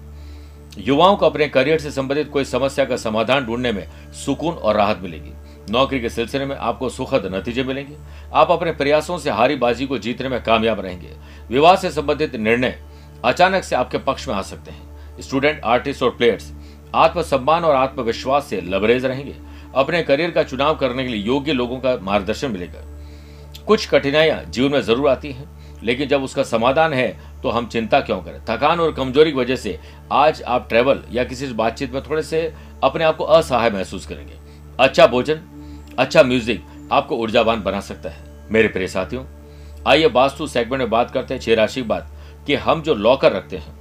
युवाओं 0.78 1.18
को 1.18 1.26
अपने 1.26 1.48
करियर 1.48 1.80
से 1.80 1.92
संबंधित 1.92 2.30
कोई 2.30 2.46
समस्या 2.46 2.86
का 2.86 2.98
समाधान 2.98 3.46
ढूँढने 3.46 3.72
में 3.72 3.88
सुकून 4.26 4.54
और 4.54 4.76
राहत 4.76 5.00
मिलेगी। 5.02 5.32
नौकरी 5.70 6.00
के 6.00 6.10
सिलसिले 6.10 6.46
में 6.46 6.56
आपको 6.56 6.90
सुखद 6.90 7.30
नतीजे 7.34 7.64
मिलेंगे। 7.64 7.96
आप 8.34 8.52
अपने 8.52 8.72
प्रयासों 8.72 9.18
से 9.18 9.30
हारी 9.30 9.56
बाजी 9.56 9.86
को 9.86 9.98
जीतने 9.98 10.30
में 10.30 10.42
कामयाब 10.44 10.80
रहेंगे। 10.80 11.10
विवाह 11.50 11.76
से 11.76 11.92
संबंधित 11.92 12.36
निर्णय 12.38 12.80
अचानक 13.26 13.64
से 13.64 13.76
आपके 13.76 13.98
पक्ष 14.00 14.28
में 14.28 14.36
आ 14.36 14.42
सकते 14.42 14.72
हैं। 14.72 15.22
स्टूडेंट, 15.22 15.62
आर्टिस्ट 15.64 16.04
और 16.04 16.10
प्लेयर्स, 16.10 16.52
आत्मसम्मान 16.96 17.64
और 17.64 17.76
आत्मविश्वास 17.76 18.46
से 18.46 18.62
लबरेज 18.64 19.06
रहेंगे। 19.06 19.36
अपने 19.76 20.02
करियर 20.04 20.32
का 20.32 20.44
चुनाव 20.44 20.76
करने 20.76 21.04
के 21.04 21.10
लिए 21.10 21.24
योग्य 21.24 21.54
लोगों 21.54 21.80
का 21.80 21.98
मार्गदर्शन 22.02 22.52
मिलेगा। 22.52 22.84
कुछ 23.68 23.88
कठिनाइयाँ 23.90 24.44
जीवन 24.44 24.72
में 24.72 24.82
ज़रूर 24.82 25.10
आती 25.10 25.32
हैं, 25.32 25.50
लेकिन 25.84 26.08
जब 26.08 26.24
उसका 26.24 26.44
समाधान 26.44 26.94
है 26.94 27.08
तो 27.44 27.50
हम 27.50 27.68
चिंता 27.68 28.00
क्यों 28.02 28.22
करें? 28.22 28.40
थकान 28.46 28.80
और 28.80 28.92
कमज़ोरी 28.94 29.32
की 29.32 29.38
वजह 29.38 29.56
से 29.56 29.78
आज 30.14 30.42
आप 30.44 30.68
ट्रेवल 30.70 31.04
या 31.12 31.24
किसी 31.24 31.48
बातचीत 31.54 31.94
में 31.94 32.02
थोड़े 32.04 32.22
से 32.24 32.42
अपने 32.84 33.04
आप 33.04 33.18
को 33.18 33.24
असहाय 33.24 33.70
महसूस 33.70 34.06
करेंगे। 34.06 34.34
अच्छा 34.80 35.08
भोजन 35.08 35.42
अच्छा 36.00 36.24
म्यूज़िक 36.24 36.64
आपको 36.92 37.18
ऊर्जावान 37.18 37.62
बना 37.64 37.80
सकता 37.82 38.10
है। 38.10 38.24
मेरे 38.52 38.68
प्रिय 38.68 38.88
साथियों, 38.88 39.24
आइए 39.88 40.08
वास्तु 40.08 40.48
सेगमेंट 40.48 40.80
में 40.80 40.90
बात 40.90 41.12
करते 41.12 41.34
हैं। 41.34 41.42
छह 41.42 41.56
राशि 41.56 41.82
की 41.82 41.88
बात 41.88 42.12
कि 42.48 42.56
हम 42.56 42.82
जो 42.82 42.94
लॉकर 42.96 43.32
रखते 43.32 43.58
हैं, 43.58 43.74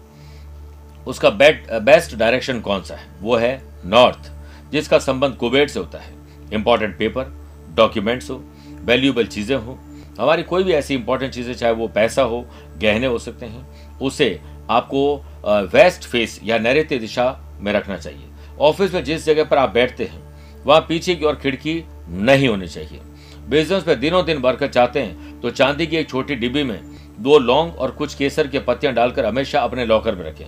उसका 1.07 1.31
बेट 1.33 1.67
बेस्ट 1.83 2.15
डायरेक्शन 2.17 2.61
कौन 2.61 2.83
सा 2.83 2.95
है? 2.95 3.07
वो 3.21 3.37
है 3.37 3.63
नॉर्थ 3.87 4.31
जिसका 4.73 4.99
संबंध 4.99 5.35
कुबेर 5.37 5.69
से 5.69 5.79
होता 5.79 5.99
है। 5.99 6.13
इंपॉर्टेंट 6.53 6.97
पेपर 6.99 7.33
डॉक्यूमेंट्स 7.77 8.31
हो 8.31 8.43
वैल्यूएबल 8.83 9.27
चीज़ें 9.27 9.57
हो, 9.57 9.79
हमारी 10.21 10.43
कोई 10.43 10.65
भी 10.65 10.73
ऐसी 10.73 10.95
इंपॉर्टेंट 10.95 11.33
चीज़ें, 11.33 11.55
चाहे 11.55 11.73
वो 11.73 11.89
पैसा 11.89 12.23
हो, 12.23 12.45
गहने 12.79 13.07
हो 13.07 13.19
सकते 13.19 13.47
हैं, 13.47 13.67
उसे 13.99 14.41
आपको 14.71 15.17
वेस्ट 15.73 16.05
फेस 16.05 16.39
या 16.45 16.59
नैत्य 16.59 16.99
दिशा 16.99 17.57
में 17.61 17.73
रखना 17.73 17.97
चाहिए। 17.97 18.29
ऑफ़िस 18.61 18.95
में 18.95 19.03
जिस 19.05 19.25
जगह 19.27 19.45
पर 19.45 19.59
आप 19.59 19.71
बैठते 19.71 20.05
हैं, 20.05 20.23
वहाँ 20.65 20.81
पीछे 20.81 21.15
की 21.15 21.25
ओर 21.25 21.35
खिड़की 21.35 21.83
नहीं 22.09 22.49
होनी 22.49 22.67
चाहिए। 22.67 23.01
बिज़नेस 23.49 23.87
में 23.89 23.99
दिनों 24.01 24.25
दिन 24.27 24.41
बरकत 24.41 24.71
चाहते 24.71 25.01
हैं 25.01 25.41
तो 25.41 25.51
चांदी 25.51 25.87
की 25.87 25.97
एक 25.97 26.09
छोटी 26.09 26.35
डिब्बी 26.35 26.63
में 26.63 26.79
दो 27.19 27.39
लौंग 27.39 27.75
और 27.75 27.91
कुछ 27.91 28.15
केसर 28.15 28.49
के 28.49 28.59
पत्तियाँ 28.59 28.95
डालकर 28.95 29.27
हमेशा 29.27 29.61
अपने 29.61 29.85
लॉकर 29.87 30.15
में 30.15 30.25
रखें। 30.25 30.47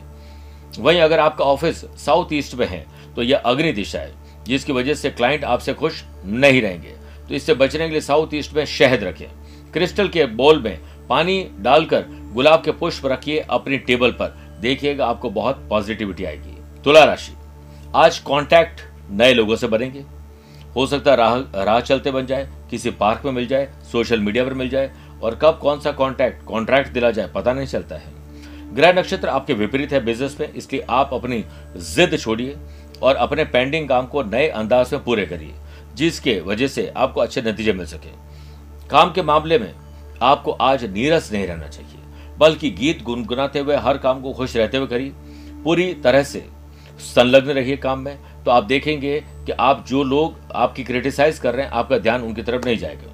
वहीं 0.79 1.01
अगर 1.01 1.19
आपका 1.19 1.45
ऑफ़िस 1.45 1.85
साउथ 1.97 2.33
ईस्ट 2.33 2.55
में 2.55 2.67
है 2.67 2.85
तो 3.17 3.23
यह 3.23 3.39
अग्नि 3.39 3.73
दिशा 3.73 3.99
है, 3.99 4.15
जिसकी 4.45 4.73
वजह 4.73 4.95
से 4.95 5.11
क्लाइंट 5.11 5.45
आपसे 5.45 5.75
खुश 5.75 6.03
नहीं 6.25 6.63
रहेंगे। 6.63 6.95
तो 7.29 7.35
इससे 7.35 7.55
बचने 7.55 7.87
के 7.87 7.91
लिए 7.91 8.01
साउथ 8.01 8.35
ईस्ट 8.35 8.55
में 8.55 8.65
शहद 8.67 9.05
रखें। 9.05 9.27
क्रिस्टल 9.73 10.09
के 10.09 10.27
बोल 10.27 10.63
में 10.63 10.79
पानी 11.09 11.47
डालकर 11.59 12.05
गुलाब 12.35 12.63
के 12.65 12.73
पुष्प 12.73 13.07
रखिए 13.07 13.39
अपनी 13.41 13.79
टेबल 13.79 14.11
पर। 14.13 14.37
देखिएगा, 14.61 15.07
आपको 15.07 15.31
बहुत 15.31 15.67
पॉजिटिविटी 15.71 16.25
आएगी। 16.25 16.57
तुला 16.85 17.05
राशि। 17.05 17.33
आज 17.95 18.19
कॉन्टैक्ट 18.19 18.81
नए 19.11 19.35
लोगों 19.35 19.57
से 19.57 19.67
बनेंगे 19.67 20.05
हो 20.77 20.87
सकता 20.87 21.11
है 21.11 21.17
राह 21.17 21.65
राह 21.65 21.81
चलते 21.81 22.11
बन 22.11 22.27
जाए, 22.27 22.49
किसी 22.71 22.91
पार्क 22.93 23.25
में 23.25 23.33
मिल 23.33 23.47
जाए, 23.47 23.69
सोशल 23.93 24.21
मीडिया 24.21 24.45
पर 24.45 24.55
मिल 24.55 24.69
जाए, 24.69 24.91
और 25.23 25.35
कब 25.35 25.59
कौन 25.59 25.81
सा 25.81 25.93
कॉन्ट्रैक्ट 25.93 26.45
कॉन्ट्रैक्ट 26.45 26.93
दिला 26.93 27.11
जाए, 27.11 27.27
पता 27.27 27.53
नहीं 27.53 27.67
चलता 27.67 27.97
है। 27.97 28.15
ग्रह 28.75 28.93
नक्षत्र 28.93 29.29
आपके 29.29 29.55
विपरीत 29.55 29.93
है 29.93 30.05
बिज़नेस 30.05 30.37
में, 30.41 30.53
इसलिए 30.53 30.85
आप 30.91 31.15
अपनी 31.15 31.45
जिद 31.77 32.19
छोड़िए 32.19 32.57
और 33.03 33.17
अपने 33.17 33.45
पेंडिंग 33.47 33.89
काम 33.89 34.07
को 34.07 34.23
नए 34.25 34.49
अंदाज 34.49 34.93
में 34.93 35.03
पूरे 35.05 35.27
करिए, 35.27 35.55
जिसके 35.95 36.41
वजह 36.41 36.69
से 36.69 36.93
आपको 36.97 37.21
अच्छे 37.21 37.43
नतीजे 37.43 37.73
मिल 37.73 37.87
सके। 37.87 38.11
काम 38.89 39.13
के 39.13 39.23
मामले 39.23 39.59
में 39.59 39.73
आपको 40.23 40.51
आज 40.53 40.85
नीरस 40.87 41.33
नहीं 41.33 41.47
रहना 41.47 41.69
चाहिए, 41.69 41.99
बल्कि 42.39 42.71
गीत 42.73 43.03
गुनगुनाते 43.03 43.59
हुए 43.59 43.77
हर 43.77 43.99
काम 43.99 44.21
को 44.23 44.33
खुश 44.33 44.57
रहते 44.57 44.77
हुए 44.77 44.87
करिए। 44.87 45.13
पूरी 45.65 45.93
तरह 45.95 46.23
से 46.25 46.45
संलग्न 46.99 47.51
रहिए 47.51 47.77
काम 47.77 48.01
में 48.01 48.19
तो 48.47 48.51
आप 48.51 48.65
देखेंगे 48.65 49.21
कि 49.21 49.53
आप 49.53 49.85
जो 49.89 50.03
लोग 50.03 50.35
आपकी 50.55 50.85
क्रिटिसाइज 50.85 51.39
कर 51.39 51.55
रहे 51.55 51.67
हैं, 51.67 51.73
आपका 51.73 51.99
ध्यान 51.99 52.23
उनकी 52.23 52.43
तरफ़ 52.43 52.65
नहीं 52.65 52.79
जाएगा। 52.79 53.13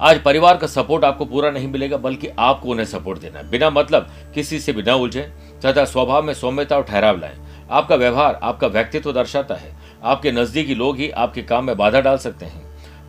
आज 0.00 0.22
परिवार 0.22 0.56
का 0.56 0.66
सपोर्ट 0.66 1.04
आपको 1.04 1.24
पूरा 1.24 1.50
नहीं 1.50 1.68
मिलेगा, 1.68 1.96
बल्कि 1.96 2.28
आपको 2.38 2.68
उन्हें 2.68 2.86
सपोर्ट 2.86 3.20
देना 3.20 3.38
है। 3.38 3.50
बिना 3.50 3.70
मतलब 3.70 4.10
किसी 4.34 4.60
से 4.60 4.72
भी 4.72 4.82
न 4.82 4.90
उलझे, 4.90 5.32
तथा 5.64 5.84
स्वभाव 5.84 6.22
में 6.22 6.34
सौम्यता 6.34 6.76
और 6.76 6.82
ठहराव 6.82 7.18
लाएँ। 7.18 7.38
आपका 7.70 7.96
व्यवहार 7.96 8.40
आपका 8.42 8.66
व्यक्तित्व 8.66 9.12
दर्शाता 9.12 9.54
है। 9.54 9.76
आपके 10.04 10.32
नजदीकी 10.32 10.74
लोग 10.74 10.96
ही 10.96 11.10
आपके 11.10 11.42
काम 11.42 11.64
में 11.64 11.76
बाधा 11.76 12.00
डाल 12.00 12.16
सकते 12.16 12.46
हैं। 12.46 12.62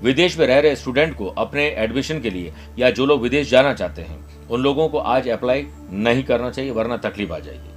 विदेश 0.03 0.39
में 0.39 0.47
रह 0.47 0.59
रहे 0.59 0.75
स्टूडेंट 0.75 1.17
को 1.17 1.27
अपने 1.27 1.67
एडमिशन 1.67 2.19
के 2.19 2.29
लिए 2.29 2.53
या 2.79 2.89
जो 2.89 3.05
लोग 3.05 3.21
विदेश 3.21 3.49
जाना 3.49 3.73
चाहते 3.73 4.01
हैं, 4.01 4.47
उन 4.47 4.61
लोगों 4.61 4.89
को 4.89 4.97
आज 4.97 5.29
अप्लाई 5.29 5.67
नहीं 5.91 6.23
करना 6.23 6.49
चाहिए, 6.49 6.71
वरना 6.71 6.97
तकलीफ़ 6.97 7.31
आ 7.31 7.39
जाएगी। 7.39 7.69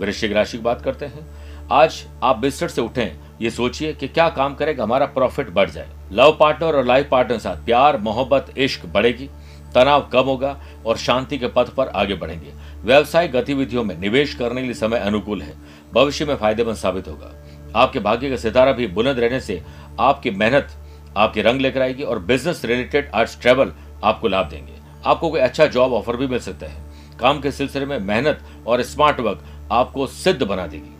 वृश्चिक 0.00 0.32
राशि 0.32 0.56
की 0.56 0.64
बात 0.64 0.82
करते 0.82 1.06
हैं। 1.06 1.41
आज 1.70 2.04
आप 2.22 2.38
बिस्तर 2.38 2.68
से 2.68 2.80
उठें, 2.80 3.18
ये 3.40 3.50
सोचिए 3.50 3.92
कि 3.92 4.08
क्या 4.08 4.28
काम 4.28 4.54
करेगा, 4.54 4.82
हमारा 4.82 5.06
प्रॉफिट 5.06 5.50
बढ़ 5.50 5.70
जाए। 5.70 5.88
लव 6.12 6.36
पार्टनर 6.40 6.76
और 6.76 6.84
लाइफ 6.84 7.08
पार्टनर 7.10 7.36
के 7.36 7.40
साथ 7.40 7.64
प्यार, 7.64 7.96
मोहब्बत, 7.98 8.52
इश्क 8.58 8.86
बढ़ेगी, 8.86 9.28
तनाव 9.74 10.08
कम 10.12 10.24
होगा 10.24 10.56
और 10.86 10.96
शांति 10.96 11.38
के 11.38 11.46
पथ 11.46 11.68
पर 11.68 11.88
आगे 11.88 12.14
बढ़ेंगे। 12.14 12.52
व्यवसायिक 12.84 13.32
गतिविधियों 13.32 13.84
में 13.84 13.96
निवेश 13.98 14.34
करने 14.34 14.60
के 14.60 14.66
लिए 14.66 14.74
समय 14.74 14.98
अनुकूल 14.98 15.42
है, 15.42 15.54
भविष्य 15.94 16.24
में 16.24 16.34
फ़ायदेमंद 16.36 16.76
साबित 16.76 17.08
होगा। 17.08 17.32
आपके 17.76 17.98
भाग्य 17.98 18.30
का 18.30 18.36
सितारा 18.36 18.72
भी 18.72 18.86
बुलंद 18.86 19.18
रहने 19.18 19.40
से 19.40 19.62
आपकी 20.00 20.30
मेहनत 20.30 20.76
आपके 21.16 21.42
रंग 21.42 21.60
लेकर 21.60 21.82
आएगी 21.82 22.02
और 22.02 22.18
बिज़नेस 22.18 22.64
रिलेटेड 22.64 23.10
आज 23.14 23.40
ट्रेवल 23.40 23.72
आपको 24.04 24.28
लाभ 24.28 24.48
देंगे। 24.48 24.72
आपको 25.04 25.30
कोई 25.30 25.40
अच्छा 25.40 25.66
जॉब 25.66 25.92
ऑफ़र 25.92 26.16
भी 26.16 26.26
मिल 26.26 26.38
सकता 26.38 26.66
है। 26.66 26.90
काम 27.18 27.40
के 27.40 27.50
सिलसिले 27.50 27.86
में 27.86 27.98
मेहनत 27.98 28.40
और 28.66 28.82
स्मार्ट 28.82 29.20
वर्क 29.20 29.44
आपको 29.72 30.06
सिद्ध 30.06 30.42
बना 30.42 30.66
देगी। 30.66 30.94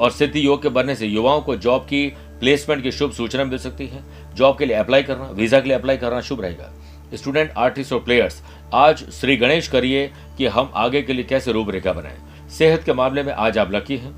और 0.00 0.10
सिद्धि 0.10 0.46
योग 0.46 0.62
के 0.62 0.68
बनने 0.68 0.94
से 0.94 1.06
युवाओं 1.06 1.40
को 1.40 1.56
जॉब 1.56 1.82
की 1.82 2.06
प्लेसमेंट 2.40 2.82
की 2.82 2.92
शुभ 2.92 3.12
सूचना 3.12 3.44
मिल 3.44 3.58
सकती 3.58 3.86
है। 3.86 4.02
जॉब 4.34 4.58
के 4.58 4.66
लिए 4.66 4.76
अप्लाई 4.76 5.02
करना 5.02 5.24
वीज़ा 5.30 5.60
के 5.60 5.68
लिए 5.68 5.78
अप्लाई 5.78 5.96
करना 5.96 6.20
शुभ 6.20 6.40
रहेगा। 6.40 6.72
स्टूडेंट 7.14 7.50
आर्टिस्ट 7.50 7.92
और 7.92 8.00
प्लेयर्स 8.00 8.42
आज 8.74 9.04
श्री 9.10 9.36
गणेश 9.36 9.68
करिए 9.68 10.10
कि 10.38 10.46
हम 10.46 10.70
आगे 10.74 11.02
के 11.02 11.12
लिए 11.12 11.24
कैसे 11.24 11.52
रूपरेखा 11.52 11.92
बनाएँ। 11.92 12.48
सेहत 12.50 12.82
के 12.82 12.92
मामले 12.92 13.22
में 13.22 13.32
आज 13.32 13.58
आप 13.58 13.72
लकी 13.72 13.96
हैं 13.96 14.14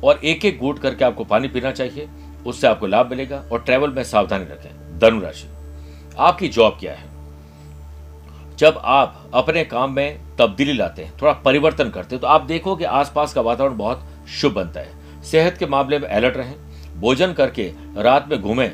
और 0.00 0.20
एक 0.24 0.44
एक 0.44 0.58
घूट 0.58 0.78
करके 0.78 1.04
आपको 1.04 1.24
पानी 1.24 1.48
पीना 1.48 1.70
चाहिए, 1.72 2.08
उससे 2.46 2.66
आपको 2.66 2.86
लाभ 2.86 3.10
मिलेगा 3.10 3.44
और 3.52 3.62
ट्रेवल 3.62 3.90
में 3.90 4.02
सावधानी 4.04 4.44
रखें। 4.44 4.98
धनुराशि 4.98 5.48
आपकी 6.18 6.48
जॉब 6.48 6.76
क्या 6.80 6.92
है? 6.92 7.14
जब 8.58 8.80
आप 8.84 9.30
अपने 9.34 9.64
काम 9.64 9.92
में 9.92 10.36
तब्दीली 10.38 10.72
लाते 10.72 11.02
हैं, 11.02 11.12
थोड़ा 11.22 11.32
परिवर्तन 11.34 11.90
करते 11.90 12.14
हैं 12.14 12.20
तो 12.20 12.26
आप 12.26 12.42
देखो 12.42 12.76
कि 12.76 12.84
आसपास 12.84 13.32
का 13.32 13.40
वातावरण 13.40 13.76
बहुत 13.76 14.06
शुभ 14.28 14.52
बनता 14.52 14.80
है। 14.80 15.22
सेहत 15.22 15.56
के 15.58 15.66
मामले 15.66 15.98
में 15.98 16.08
अलर्ट 16.08 16.36
रहें, 16.36 16.54
भोजन 17.00 17.32
करके 17.32 17.72
रात 17.96 18.28
में 18.30 18.40
घूमें 18.42 18.72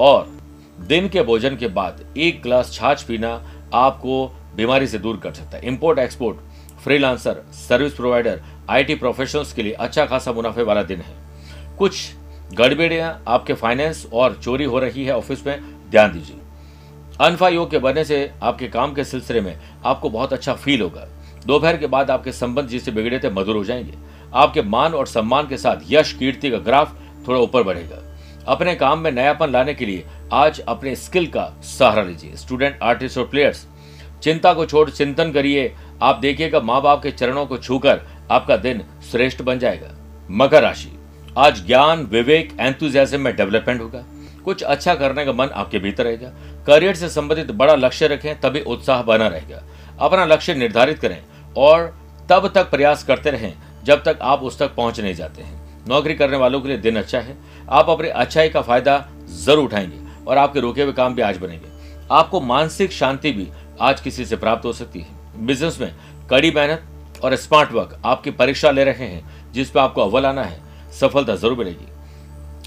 और 0.00 0.36
दिन 0.80 1.08
के 1.08 1.22
भोजन 1.22 1.56
के 1.56 1.68
बाद 1.68 2.04
एक 2.16 2.42
ग्लास 2.42 2.72
छाछ 2.72 3.02
पीना 3.02 3.30
आपको 3.74 4.26
बीमारी 4.56 4.86
से 4.86 4.98
दूर 4.98 5.16
कर 5.16 5.32
सकता 5.32 5.56
है। 5.56 5.66
Import 5.66 5.98
export 5.98 6.36
freelancer 6.80 7.42
service 7.52 7.92
provider 7.92 8.40
IT 8.70 8.94
professionals 8.94 9.52
के 9.52 9.62
लिए 9.62 9.72
अच्छा 9.72 10.06
खासा 10.06 10.32
मुनाफे 10.32 10.62
वाला 10.62 10.82
दिन 10.82 11.00
है। 11.00 11.16
कुछ 11.78 12.10
गड़बड़ियाँ 12.54 13.24
आपके 13.28 13.54
फाइनेंस 13.54 14.06
और 14.12 14.40
चोरी 14.42 14.64
हो 14.64 14.78
रही 14.78 15.04
है 15.04 15.16
ऑफ़िस 15.16 15.46
में, 15.46 15.60
ध्यान 15.90 16.12
दीजिए। 16.12 16.36
अनफा 17.20 17.48
योग 17.48 17.70
के 17.70 17.78
बनने 17.78 18.04
से 18.04 18.30
आपके 18.42 18.68
काम 18.68 18.94
के 18.94 19.04
सिलसिले 19.04 19.40
में 19.40 19.58
आपको 19.84 20.10
बहुत 20.10 20.32
अच्छा 20.32 20.54
फील 20.54 20.82
होगा। 20.82 21.08
दोपहर 21.46 21.76
के 21.76 21.86
बाद 21.86 22.10
आपके 22.10 22.32
संबंध 22.32 22.68
जिससे 22.68 22.90
बिगड़े 22.90 23.18
थे 23.18 23.30
मधुर 23.30 23.56
हो 23.56 23.64
जाएँगे। 23.64 24.07
आपके 24.34 24.62
मान 24.62 24.94
और 24.94 25.06
सम्मान 25.06 25.48
के 25.48 25.56
साथ 25.56 25.76
यश 25.90 26.12
कीर्ति 26.12 26.50
का 26.50 26.58
ग्राफ 26.58 26.94
थोड़ा 27.28 27.40
ऊपर 27.40 27.62
बढ़ेगा। 27.62 28.02
अपने 28.46 28.74
काम 28.74 28.98
में 28.98 29.10
नयापन 29.12 29.50
लाने 29.50 29.74
के 29.74 29.86
लिए 29.86 30.04
आज 30.32 30.60
अपने 30.60 30.96
स्किल 30.96 31.26
का 31.26 31.60
सहारा 31.62 32.02
लीजिए। 32.02 32.36
स्टूडेंट, 32.36 32.78
आर्टिस्ट 32.82 33.18
और 33.18 33.26
प्लेयर्स, 33.26 33.66
चिंता 34.22 34.52
को 34.54 34.66
छोड़ 34.66 34.90
चिंतन 34.90 35.32
करिए। 35.32 35.74
आप 36.02 36.18
देखिएगा 36.18 36.60
माँ 36.60 36.82
बाप 36.82 37.02
के 37.02 37.10
चरणों 37.10 37.46
को 37.46 37.58
छूकर 37.58 38.00
आपका 38.30 38.56
दिन 38.56 38.84
श्रेष्ठ 39.10 39.42
बन 39.42 39.58
जाएगा। 39.58 39.90
मकर 40.30 40.62
राशि। 40.62 40.98
आज 41.38 41.66
ज्ञान, 41.66 42.02
विवेक 42.02 42.56
एंथुजियाज्म 42.60 43.20
में 43.20 43.36
डेवलपमेंट 43.36 43.80
होगा। 43.80 44.04
कुछ 44.44 44.62
अच्छा 44.62 44.94
करने 44.94 45.24
का 45.24 45.32
मन 45.32 45.46
आपके 45.46 45.78
भीतर 45.78 46.04
रहेगा। 46.04 46.28
करियर 46.66 46.94
से 46.94 47.08
संबंधित 47.08 47.50
बड़ा 47.50 47.74
लक्ष्य 47.74 48.06
रखें, 48.06 48.40
तभी 48.40 48.60
उत्साह 48.60 49.02
बना 49.02 49.28
रहेगा। 49.28 49.62
अपना 50.00 50.24
लक्ष्य 50.24 50.54
निर्धारित 50.54 50.98
करें 50.98 51.22
और 51.56 51.98
तब 52.30 52.52
तक 52.54 52.70
प्रयास 52.70 53.04
करते 53.04 53.30
रहें। 53.30 53.54
जब 53.88 54.02
तक 54.04 54.18
आप 54.22 54.42
उस 54.42 54.58
तक 54.58 54.74
पहुँच 54.74 55.00
नहीं 55.00 55.14
जाते 55.14 55.42
हैं। 55.42 55.86
नौकरी 55.88 56.14
करने 56.14 56.36
वालों 56.36 56.60
के 56.60 56.68
लिए 56.68 56.76
दिन 56.78 56.96
अच्छा 56.96 57.20
है। 57.20 57.36
आप 57.70 57.90
अपनी 57.90 58.08
अच्छाई 58.08 58.48
का 58.48 58.62
फ़ायदा 58.62 59.04
ज़रूर 59.44 59.64
उठाएँगे 59.64 60.24
और 60.26 60.38
आपके 60.38 60.60
रुके 60.60 60.82
हुए 60.82 60.92
काम 60.92 61.14
भी 61.14 61.22
आज 61.22 61.36
बनेंगे। 61.36 61.68
आपको 62.10 62.40
मानसिक 62.40 62.92
शांति 62.92 63.32
भी 63.32 63.48
आज 63.80 64.00
किसी 64.00 64.24
से 64.24 64.36
प्राप्त 64.36 64.64
हो 64.64 64.72
सकती 64.72 65.00
है। 65.00 65.46
बिज़नेस 65.46 65.80
में 65.80 65.94
कड़ी 66.30 66.50
मेहनत 66.50 67.22
और 67.24 67.36
स्मार्ट 67.36 67.72
वर्क 67.72 68.00
आपकी 68.04 68.30
परीक्षा 68.30 68.70
ले 68.70 68.84
रहे 68.84 69.06
हैं, 69.06 69.52
जिस 69.52 69.70
पर 69.70 69.80
आपको 69.80 70.02
अव्वल 70.02 70.26
आना 70.26 70.42
है। 70.42 70.60
सफलता 70.92 71.36
ज़रूर 71.36 71.58
मिलेगी। 71.58 71.88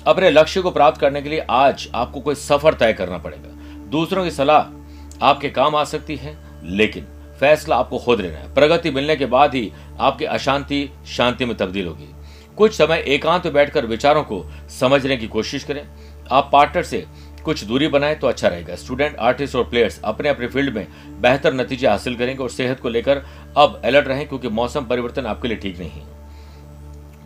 अपने 0.07 0.29
लक्ष्य 0.29 0.61
को 0.61 0.71
प्राप्त 0.71 0.99
करने 1.01 1.21
के 1.21 1.29
लिए 1.29 1.45
आज 1.49 1.87
आपको 1.95 2.19
कोई 2.19 2.35
सफ़र 2.37 2.73
तय 2.73 2.93
करना 2.93 3.17
पड़ेगा। 3.17 3.89
दूसरों 3.89 4.23
की 4.23 4.31
सलाह 4.31 5.25
आपके 5.25 5.49
काम 5.49 5.75
आ 5.75 5.83
सकती 5.83 6.15
है, 6.15 6.37
लेकिन 6.63 7.07
फैसला 7.41 7.75
आपको 7.75 7.97
खुद 7.99 8.21
लेना 8.21 8.37
है। 8.37 8.53
प्रगति 8.53 8.91
मिलने 8.91 9.15
के 9.15 9.25
बाद 9.27 9.55
ही 9.55 9.71
आपकी 9.99 10.25
अशांति 10.27 10.89
शांति 11.07 11.45
में 11.45 11.55
तब्दील 11.57 11.87
होगी। 11.87 12.09
कुछ 12.57 12.73
समय 12.73 13.03
एकांत 13.07 13.45
में 13.45 13.53
बैठकर 13.53 13.85
विचारों 13.87 14.23
को 14.23 14.43
समझने 14.71 15.17
की 15.17 15.27
कोशिश 15.29 15.63
करें। 15.63 15.83
आप 16.31 16.49
पार्टनर 16.53 16.83
से 16.83 17.05
कुछ 17.43 17.63
दूरी 17.63 17.87
बनाए 17.87 18.15
तो 18.15 18.27
अच्छा 18.27 18.47
रहेगा। 18.47 18.75
स्टूडेंट, 18.75 19.15
आर्टिस्ट 19.17 19.55
और 19.55 19.63
प्लेयर्स 19.63 19.99
अपने 20.01 20.29
अपने 20.29 20.47
फ़ील्ड 20.47 20.75
में 20.75 20.87
बेहतर 21.21 21.53
नतीजे 21.53 21.87
हासिल 21.87 22.15
करेंगे 22.15 22.43
और 22.43 22.49
सेहत 22.49 22.79
को 22.79 22.89
लेकर 22.89 23.23
अब 23.57 23.81
अलर्ट 23.85 24.07
रहें 24.07 24.27
क्योंकि 24.27 24.49
मौसम 24.49 24.85
परिवर्तन 24.85 25.25
आपके 25.25 25.47
लिए 25.47 25.57
ठीक 25.57 25.79
नहीं 25.79 26.01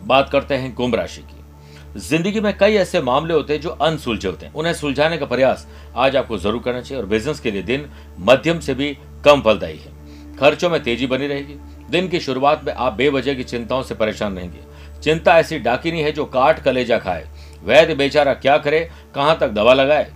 बात 0.02 0.30
करते 0.30 0.54
हैं 0.54 0.74
कुंभ 0.74 0.94
राशि 0.94 1.22
की। 1.22 2.00
ज़िंदगी 2.00 2.40
में 2.40 2.56
कई 2.58 2.74
ऐसे 2.76 3.00
मामले 3.02 3.34
होते 3.34 3.52
हैं 3.52 3.60
जो 3.60 3.70
अनसुलझे 3.70 4.28
होते 4.28 4.46
हैं। 4.46 4.52
उन्हें 4.54 4.72
सुलझाने 4.74 5.18
का 5.18 5.26
प्रयास 5.26 5.66
आज 5.96 6.16
आपको 6.16 6.38
ज़रूर 6.38 6.62
करना 6.62 6.80
चाहिए 6.80 7.02
और 7.02 7.08
बिज़नेस 7.08 7.40
के 7.40 7.50
लिए 7.50 7.62
दिन 7.64 7.88
मध्यम 8.20 8.60
से 8.60 8.74
भी 8.74 8.96
कम 9.24 9.40
फलदायी 9.42 9.78
है। 9.78 9.94
खर्चों 10.40 10.70
में 10.70 10.82
तेज़ी 10.82 11.06
बनी 11.06 11.26
रहेगी। 11.26 11.54
दिन 11.90 12.08
की 12.08 12.20
शुरुआत 12.20 12.64
में 12.64 12.72
आप 12.72 12.92
बेवजह 12.92 13.34
की 13.34 13.44
चिंताओं 13.44 13.82
से 13.82 13.94
परेशान 13.94 14.36
रहेंगे। 14.36 14.60
चिंता 15.02 15.38
ऐसी 15.38 15.58
डाकिनी 15.58 16.00
है 16.00 16.12
जो 16.12 16.24
काट 16.24 16.58
कलेजा 16.58 16.98
खाए। 16.98 17.26
वैद्य 17.64 17.94
बेचारा 17.94 18.34
क्या 18.34 18.58
करे, 18.58 18.90
कहाँ 19.14 19.38
तक 19.38 19.48
दवा 19.48 19.74
लगाए? 19.74 20.12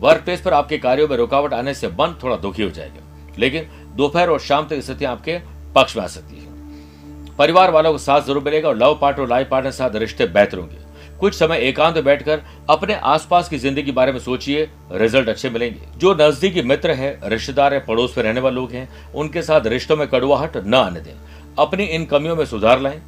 वर्क 0.00 0.22
प्लेस 0.22 0.40
पर 0.40 0.52
आपके 0.52 0.78
कार्यों 0.78 1.08
में 1.08 1.16
रुकावट 1.16 1.52
आने 1.52 1.74
से 1.74 1.88
मन 1.88 2.16
थोड़ा 2.22 2.36
दुखी 2.36 2.62
हो 2.62 2.70
जाएगा। 2.70 3.34
लेकिन 3.38 3.66
दोपहर 3.96 4.30
और 4.30 4.40
शाम 4.40 4.66
तक 4.68 4.80
स्थिति 4.80 5.04
आपके 5.04 5.38
पक्ष 5.74 5.96
में 5.96 6.02
आ 6.04 6.06
सकती 6.06 6.36
है। 6.36 7.36
परिवार 7.36 7.70
वालों 7.70 7.92
को 7.92 7.98
साथ 7.98 8.20
ज़रूर 8.20 8.42
मिलेगा 8.42 8.68
और 8.68 8.76
लव 8.76 8.98
पार्ट 9.00 9.18
और 9.18 9.28
लाइफ 9.28 9.48
पार्टनर 9.48 9.70
साथ 9.70 9.96
रिश्ते 9.96 10.26
बेहतर 10.26 10.58
होंगे। 10.58 10.91
कुछ 11.22 11.34
समय 11.34 11.56
एकांत 11.56 11.94
में 11.94 12.04
बैठकर 12.04 12.40
अपने 12.70 12.94
आसपास 12.94 13.48
की 13.48 13.58
ज़िंदगी 13.58 13.82
के 13.82 13.92
बारे 13.92 14.12
में 14.12 14.18
सोचिए, 14.18 14.68
रिज़ल्ट 14.92 15.28
अच्छे 15.28 15.50
मिलेंगे। 15.50 15.80
जो 15.96 16.14
नजदीकी 16.14 16.62
मित्र 16.62 16.90
है, 16.90 17.20
रिश्तेदार 17.24 17.74
है, 17.74 17.80
पड़ोस 17.80 18.16
में 18.18 18.24
रहने 18.24 18.40
वाले 18.40 18.56
लोग 18.56 18.72
हैं, 18.72 19.12
उनके 19.12 19.42
साथ 19.42 19.66
रिश्तों 19.66 19.96
में 19.96 20.06
कड़ुआहट 20.08 20.56
न 20.56 20.74
आने 20.74 21.00
दें। 21.00 21.12
अपनी 21.58 21.84
इन 21.84 22.04
कमियों 22.04 22.36
में 22.36 22.44
सुधार 22.44 22.80
लाएँ। 22.80 23.00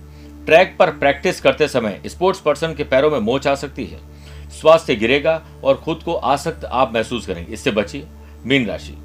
ट्रैक 0.46 0.76
पर 0.78 0.90
प्रैक्टिस 0.90 1.40
करते 1.40 1.68
समय 1.68 2.00
स्पोर्ट्स 2.06 2.40
पर्सन 2.40 2.74
के 2.74 2.84
पैरों 2.84 3.10
में 3.10 3.18
मोच 3.18 3.46
आ 3.46 3.54
सकती 3.54 3.84
है। 3.84 3.98
स्वास्थ्य 4.60 4.94
गिरेगा 4.94 5.42
और 5.64 5.74
खुद 5.74 6.02
को 6.04 6.14
आसक्त 6.14 6.64
आप 6.64 6.94
महसूस 6.94 7.26
करेंगे। 7.26 7.52
इससे 7.52 7.70
बचिए। 7.70 8.06
मीन 8.46 8.66
राशि। 8.66 8.96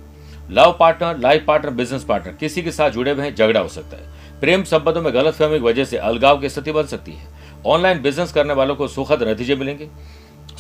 Love 0.52 0.76
partner, 0.80 1.18
life 1.18 1.46
partner, 1.48 1.72
business 1.72 2.04
partner, 2.04 2.34
किसी 2.34 2.62
के 2.62 2.72
साथ 2.72 2.90
जुड़े 2.90 3.12
हुए 3.12 3.32
झगड़ा 3.32 3.60
हो 3.60 3.68
सकता 3.68 3.98
है। 3.98 4.40
प्रेम 4.40 4.64
संबंधों 4.64 5.02
में 5.02 5.14
गलत 5.14 5.34
फहमी 5.34 5.60
की 5.60 5.66
वजह 5.66 5.86
से 5.86 5.98
अलगाव 5.98 6.40
की 6.42 6.50
स्थिति 6.50 6.72
बन 6.72 6.84
सकती 6.84 7.12
है। 7.12 7.39
ऑनलाइन 7.66 8.02
बिज़नेस 8.02 8.32
करने 8.32 8.54
वालों 8.54 8.76
को 8.76 8.88
सुखद 8.88 9.24
नतीजे 9.24 9.56
मिलेंगे। 9.56 9.88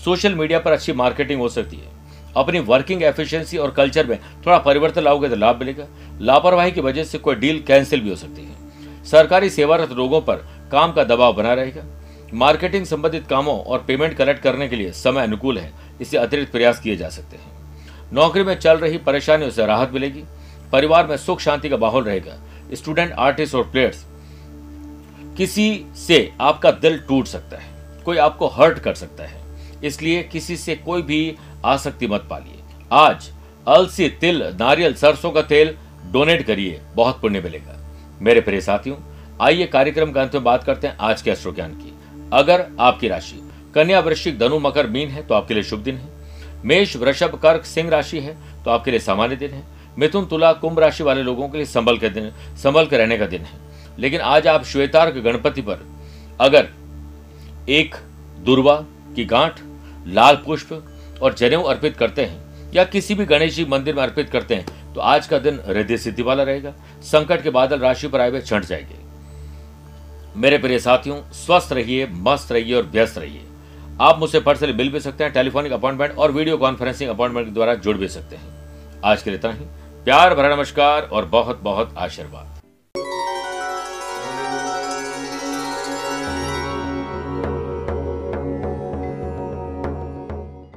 सोशल 0.03 0.35
मीडिया 0.35 0.59
पर 0.59 0.71
अच्छी 0.71 0.93
मार्केटिंग 0.93 1.39
हो 1.41 1.49
सकती 1.49 1.77
है। 1.77 1.97
अपनी 2.35 2.59
वर्किंग 2.59 3.03
एफिशिएंसी 3.03 3.57
और 3.57 3.71
कल्चर 3.71 4.07
में 4.07 4.17
थोड़ा 4.45 4.57
परिवर्तन 4.57 5.01
लाओगे 5.01 5.29
तो 5.29 5.35
लाभ 5.35 5.59
मिलेगा। 5.59 5.87
लापरवाही 6.21 6.71
की 6.71 6.81
वजह 6.81 7.03
से 7.03 7.17
कोई 7.17 7.35
डील 7.35 7.61
कैंसिल 7.61 8.01
भी 8.01 8.09
हो 8.09 8.15
सकती 8.15 8.41
है। 8.41 9.03
सरकारी 9.05 9.49
सेवारत 9.49 9.91
लोगों 9.91 10.21
पर 10.21 10.35
काम 10.71 10.91
का 10.91 11.03
दबाव 11.03 11.33
बना 11.33 11.53
रहेगा। 11.53 11.83
मार्केटिंग 12.33 12.85
संबंधित 12.85 13.27
कामों 13.27 13.57
और 13.59 13.83
पेमेंट 13.87 14.13
कलेक्ट 14.13 14.41
करने 14.43 14.67
के 14.67 14.75
लिए 14.75 14.91
समय 14.91 15.23
अनुकूल 15.23 15.57
है। 15.57 15.71
इससे 16.01 16.17
अतिरिक्त 16.17 16.51
प्रयास 16.51 16.79
किए 16.79 16.95
जा 16.95 17.09
सकते 17.09 17.37
हैं। 17.37 18.11
नौकरी 18.13 18.43
में 18.43 18.59
चल 18.59 18.77
रही 18.77 18.97
परेशानियों 18.97 19.51
से 19.51 19.65
राहत 19.65 19.91
मिलेगी। 19.93 20.23
परिवार 20.71 21.07
में 21.07 21.15
सुख 21.17 21.39
शांति 21.39 21.69
का 21.69 21.77
माहौल 21.77 22.03
रहेगा। 22.03 22.37
स्टूडेंट, 22.73 23.11
आर्टिस्ट 23.11 23.55
और 23.55 23.63
प्लेयर्स 23.63 24.05
किसी 25.39 25.85
से 25.97 26.17
आपका 26.41 26.71
दिल 26.73 26.97
टूट 26.99 27.25
सकता 27.27 27.57
है, 27.57 27.67
कोई 28.05 28.17
आपको 28.17 28.47
हर्ट 28.47 28.79
कर 28.79 28.93
सकता 28.93 29.23
है, 29.23 29.41
इसलिए 29.83 30.23
किसी 30.23 30.57
से 30.57 30.75
कोई 30.77 31.01
भी 31.01 31.35
आसक्ति 31.65 32.07
मत 32.07 32.25
पालिए। 32.29 32.63
आज 32.91 33.29
अलसी 33.67 34.09
तिल, 34.21 34.43
नारियल 34.59 34.93
सरसों 34.93 35.31
का 35.31 35.41
तेल 35.43 35.73
डोनेट 36.11 36.45
करिए, 36.45 36.81
बहुत 36.95 37.21
पुण्य 37.21 37.41
मिलेगा। 37.41 37.77
मेरे 38.21 38.41
प्रिय 38.41 38.61
साथियों, 38.61 38.97
आइए 39.41 39.65
कार्यक्रम 39.67 40.11
के 40.11 40.19
अंत 40.19 40.35
में 40.35 40.43
बात 40.43 40.63
करते 40.63 40.87
हैं 40.87 40.97
आज 41.01 41.21
के 41.21 41.31
अश्रो 41.31 41.51
ज्ञान 41.51 41.73
की। 41.73 41.93
अगर 42.33 42.65
आपकी 42.79 43.07
राशि 43.07 43.39
कन्या 43.75 43.99
वृश्चिक 43.99 44.37
धनु 44.39 44.59
मकर 44.59 44.87
मीन 44.87 45.09
है 45.09 45.25
तो 45.27 45.35
आपके 45.35 45.53
लिए 45.53 45.63
शुभ 45.63 45.79
दिन 45.79 45.95
है। 45.95 46.61
मेष 46.65 46.95
वृषभ 46.97 47.39
कर्क 47.43 47.65
सिंह 47.65 47.89
राशि 47.89 48.19
है 48.19 48.37
तो 48.63 48.71
आपके 48.71 48.91
लिए 48.91 48.99
सामान्य 48.99 49.35
दिन 49.35 49.51
है। 49.51 49.63
मिथुन 49.97 50.25
तुला 50.25 50.51
कुंभ 50.55 50.79
राशि 50.79 51.03
वाले 51.03 51.23
लोगों 51.23 51.49
के 51.49 51.57
लिए 51.57 51.65
संभल 51.67 51.97
के 51.97 52.09
दिन 52.09 52.31
संभल 52.63 52.85
के 52.85 52.97
रहने 52.97 53.17
का 53.17 53.25
दिन 53.27 53.41
है। 53.41 53.67
लेकिन 53.99 54.21
आज 54.21 54.47
आप 54.47 54.63
श्वेतार्क 54.65 55.15
गणपति 55.15 55.61
पर, 55.61 55.85
अगर 56.39 56.67
एक 57.69 57.95
दुर्वा 58.45 58.75
की 59.15 59.25
गांठ, 59.25 59.59
लाल 60.07 60.35
पुष्प 60.35 61.19
और 61.21 61.33
जनेऊ 61.33 61.63
अर्पित 61.63 61.97
करते 61.97 62.25
हैं, 62.25 62.71
या 62.73 62.83
किसी 62.83 63.15
भी 63.15 63.25
गणेश 63.25 63.55
जी 63.55 63.65
मंदिर 63.65 63.95
में 63.95 64.01
अर्पित 64.03 64.29
करते 64.29 64.55
हैं 64.55 64.93
तो 64.93 65.01
आज 65.01 65.27
का 65.27 65.37
दिन 65.39 65.59
हृदय 65.67 65.97
सिद्धि 65.97 66.23
वाला 66.23 66.43
रहेगा, 66.43 66.73
संकट 67.03 67.43
के 67.43 67.49
बादल 67.49 67.79
राशि 67.79 68.07
पर 68.07 68.21
आए 68.21 68.29
हुए 68.29 68.41
छंट 68.41 68.65
जाएँगे। 68.65 68.95
मेरे 70.35 70.57
प्रिय 70.57 70.79
साथियों, 70.79 71.21
स्वस्थ 71.35 71.73
रहिए, 71.73 72.07
मस्त 72.11 72.51
रहिए 72.51 72.75
और 72.75 72.83
व्यस्त 72.83 73.17
रहिए। 73.17 73.41
आप 74.01 74.19
मुझसे 74.19 74.39
पर्सनली 74.39 74.73
मिल 74.73 74.89
भी 74.89 74.99
सकते 74.99 75.23
हैं, 75.23 75.33
टेलीफोनिक 75.33 75.71
अपॉइंटमेंट 75.71 76.17
और 76.17 76.31
वीडियो 76.31 76.57
कॉन्फ्रेंसिंग 76.57 77.09
अपॉइंटमेंट 77.09 77.47
के 77.47 77.53
द्वारा 77.53 77.73
जुड़ 77.75 77.97
भी 77.97 78.07
सकते 78.07 78.35
हैं। 78.35 79.01
आज 79.05 79.21
के 79.21 79.29
लिए 79.29 79.39
इतना 79.39 79.51
ही। 79.51 79.65
प्यार 80.05 80.35
भरा 80.35 80.55
नमस्कार 80.55 81.01
और 81.03 81.25
बहुत 81.27 81.61
बहुत 81.63 81.95
आशीर्वाद। 81.97 82.58